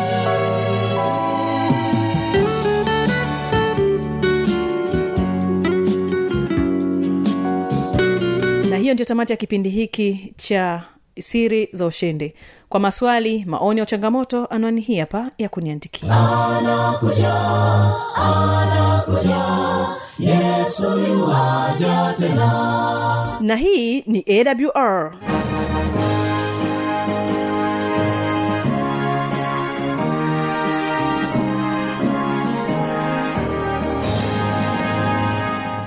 Na 8.69 8.77
hiyo 8.77 8.93
ndio 8.93 9.05
tamati 9.05 9.33
ya 9.33 9.37
kipindi 9.37 9.69
hiki 9.69 10.33
cha 10.37 10.83
siri 11.19 11.69
za 11.73 11.85
ushindi. 11.85 12.33
Kwa 12.69 12.79
maswali 12.79 13.45
maoni 13.45 13.79
ya 13.79 13.85
changamoto 13.85 14.45
anwani 14.45 14.81
hii 14.81 14.97
hapa 14.99 15.31
ya 15.37 15.49
kuniandikia. 15.49 16.09
Na 23.41 23.55
hii 23.55 24.01
ni 24.01 24.25
awr 24.27 25.13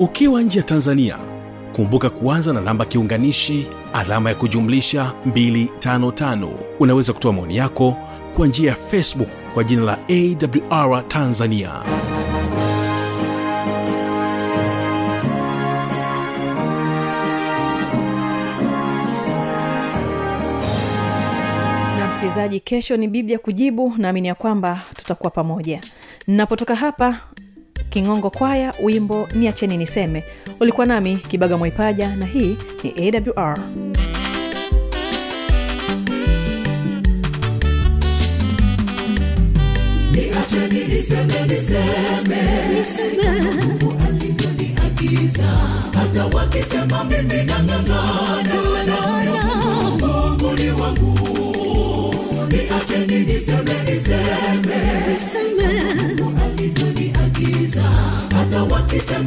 ukiwa 0.00 0.42
nje 0.42 0.58
ya 0.58 0.64
tanzania 0.64 1.18
kumbuka 1.76 2.10
kuanza 2.10 2.52
na 2.52 2.60
namba 2.60 2.84
kiunganishi 2.84 3.66
alama 3.92 4.28
ya 4.30 4.34
kujumlisha 4.36 5.12
255 5.26 6.48
unaweza 6.80 7.12
kutoa 7.12 7.32
maoni 7.32 7.56
yako 7.56 7.96
kwa 8.36 8.46
njia 8.46 8.70
ya 8.70 8.76
facebook 8.76 9.28
kwa 9.54 9.64
jina 9.64 9.82
la 9.82 9.98
awr 10.08 11.08
tanzania. 11.08 11.72
Msikilizaji 22.08 22.60
kesho 22.60 22.96
ni 22.96 23.08
biblia 23.08 23.38
kujibu 23.38 23.94
naamini 23.98 24.28
ya 24.28 24.34
kwamba 24.34 24.80
tutakuwa 24.96 25.30
pamoja. 25.30 25.80
Napotoka 26.26 26.74
hapa 26.74 27.20
kingongo 27.90 28.30
kwaya 28.30 28.74
wimbo 28.82 29.28
ni 29.34 29.48
acheni 29.48 29.76
niseme. 29.76 30.24
Ulikuwa 30.60 30.86
nami 30.86 31.16
kibaga 31.16 31.56
mwaipaja 31.56 32.16
na 32.16 32.26
hii 32.26 32.56
ni 32.84 33.12
awr 33.36 33.58
niacheni 40.12 40.84
niseme 40.88 41.40
niseme. 41.48 42.40
Mungu 43.62 43.94
alivyoniagiza. 44.08 45.48
Hata 45.94 46.26
wakisema 46.26 47.04
mimi 47.04 47.42
nang'ang'ana. 47.44 48.52
Mungu 50.00 50.52
ni 50.58 50.70
wangu. 50.70 51.18
Niacheni 52.50 53.18
niseme 53.26 53.74
niseme. 53.90 54.78
Hata 55.08 56.37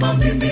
wakisema 0.02 0.14
mimi 0.14 0.51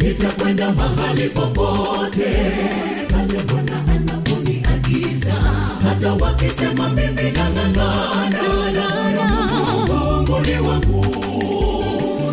nitakwenda 0.00 0.72
mahali 0.72 1.28
popote. 1.28 2.30
Pale 3.10 3.42
bwana 3.48 3.76
anaponiagiza 3.94 5.32
hata 5.82 6.12
wakisema 6.12 6.88
mimi 6.88 7.30
nang'ang'ana 7.30 8.42
ni 10.46 10.68
wangu 10.68 11.06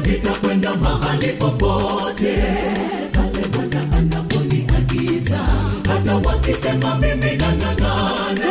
nitakwenda 0.05 0.75
mahali 0.75 1.27
popote. 1.27 2.35
Pale 3.11 3.47
bwana 3.51 3.97
anaponiagiza 3.97 5.39
hata 5.89 6.15
wakisema 6.15 6.95
mimi 6.95 7.35
nang'ang'ana 7.35 8.47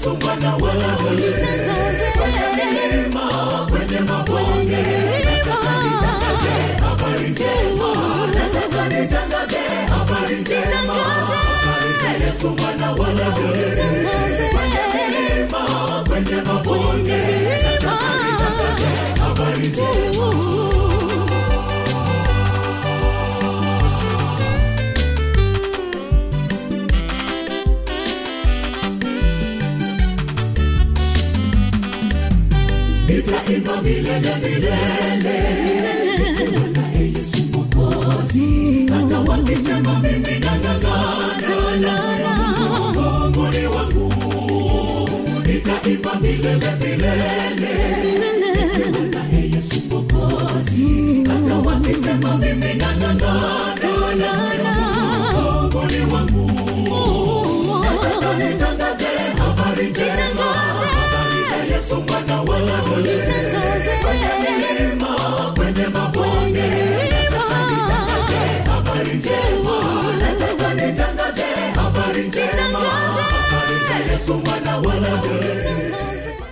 yesu 0.00 0.16
bwana 0.16 0.56
wewe 0.56 0.84
kwenye 2.16 2.46
milima 2.56 3.66
kwenye 3.70 4.00
mabonde 4.00 4.82
nataka 5.24 5.72
nitangaze 5.82 6.84
habari 6.84 7.28
njema. 7.30 7.88
Nataka 8.26 8.88
nitangaze 8.88 9.58
habari 9.90 10.36
njema. 10.36 10.96
Yesu 12.26 12.48
bwana 12.48 12.92
wewe 12.92 13.30
kwenye 14.52 14.82
milima 15.10 16.04
kwenye 16.08 16.42
mabonde 16.42 17.16
nataka 17.72 18.08
nitangaze 18.24 19.20
habari 19.22 19.66
njema 19.68 20.26
nitaimba 33.90 34.36
milele 34.42 34.59